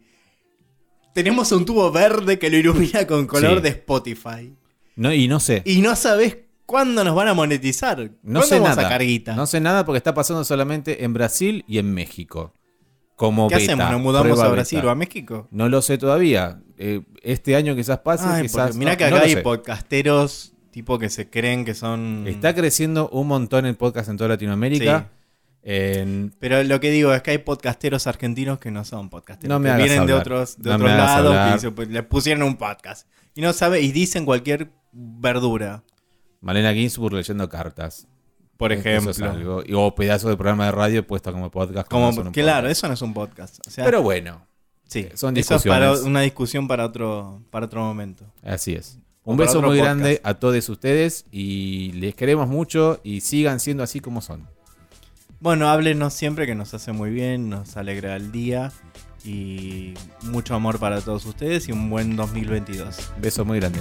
[1.15, 4.55] Tenemos un tubo verde que lo ilumina con color de Spotify.
[4.95, 5.63] No, y no sé.
[5.65, 6.37] Y no sabés
[6.69, 7.99] cuándo nos van a monetizar.
[7.99, 8.11] No
[8.41, 8.83] ¿Cuándo sé vamos nada.
[8.83, 9.35] a sacar guita?
[9.35, 12.53] No sé nada porque está pasando solamente en Brasil y en México.
[13.17, 13.91] Como ¿Qué beta, hacemos?
[13.91, 14.89] ¿Nos mudamos a Brasil beta.
[14.89, 15.49] o a México?
[15.51, 16.61] No lo sé todavía.
[16.77, 18.77] Eh, este año quizás pase, Ay, quizás.
[18.77, 19.43] mirá no, que acá hay sé.
[19.43, 22.25] podcasteros tipo que se creen que son...
[22.29, 25.09] Está creciendo un montón el podcast en toda Latinoamérica.
[25.63, 29.49] En- Pero lo que digo es que hay podcasteros argentinos que no son podcasteros.
[29.49, 32.43] No me que vienen de otros, de No otros lados que dice, pues, le pusieron
[32.45, 33.09] un podcast.
[33.35, 35.83] Y no sabe, y dicen cualquier verdura.
[36.41, 38.07] Malena Ginsburg leyendo cartas.
[38.57, 39.11] Por Eso ejemplo.
[39.13, 39.63] es algo.
[39.67, 41.89] Y- O pedazos de programa de radio puesto como podcast.
[41.89, 42.71] Como, no un claro, podcast.
[42.79, 43.67] eso no es un podcast.
[43.67, 44.45] O sea, Pero bueno,
[44.87, 46.01] sí, son eso es para discusiones.
[46.11, 48.25] una discusión para otro, para otro momento.
[48.43, 48.99] así es.
[49.25, 49.85] Un beso muy podcast.
[50.01, 54.49] grande a todos ustedes y les queremos mucho y sigan siendo así como son.
[55.39, 58.73] Bueno, háblenos siempre que nos hace muy bien, nos alegra el día
[59.25, 63.13] y mucho amor para todos ustedes y un buen 2022.
[63.21, 63.81] Beso muy grande.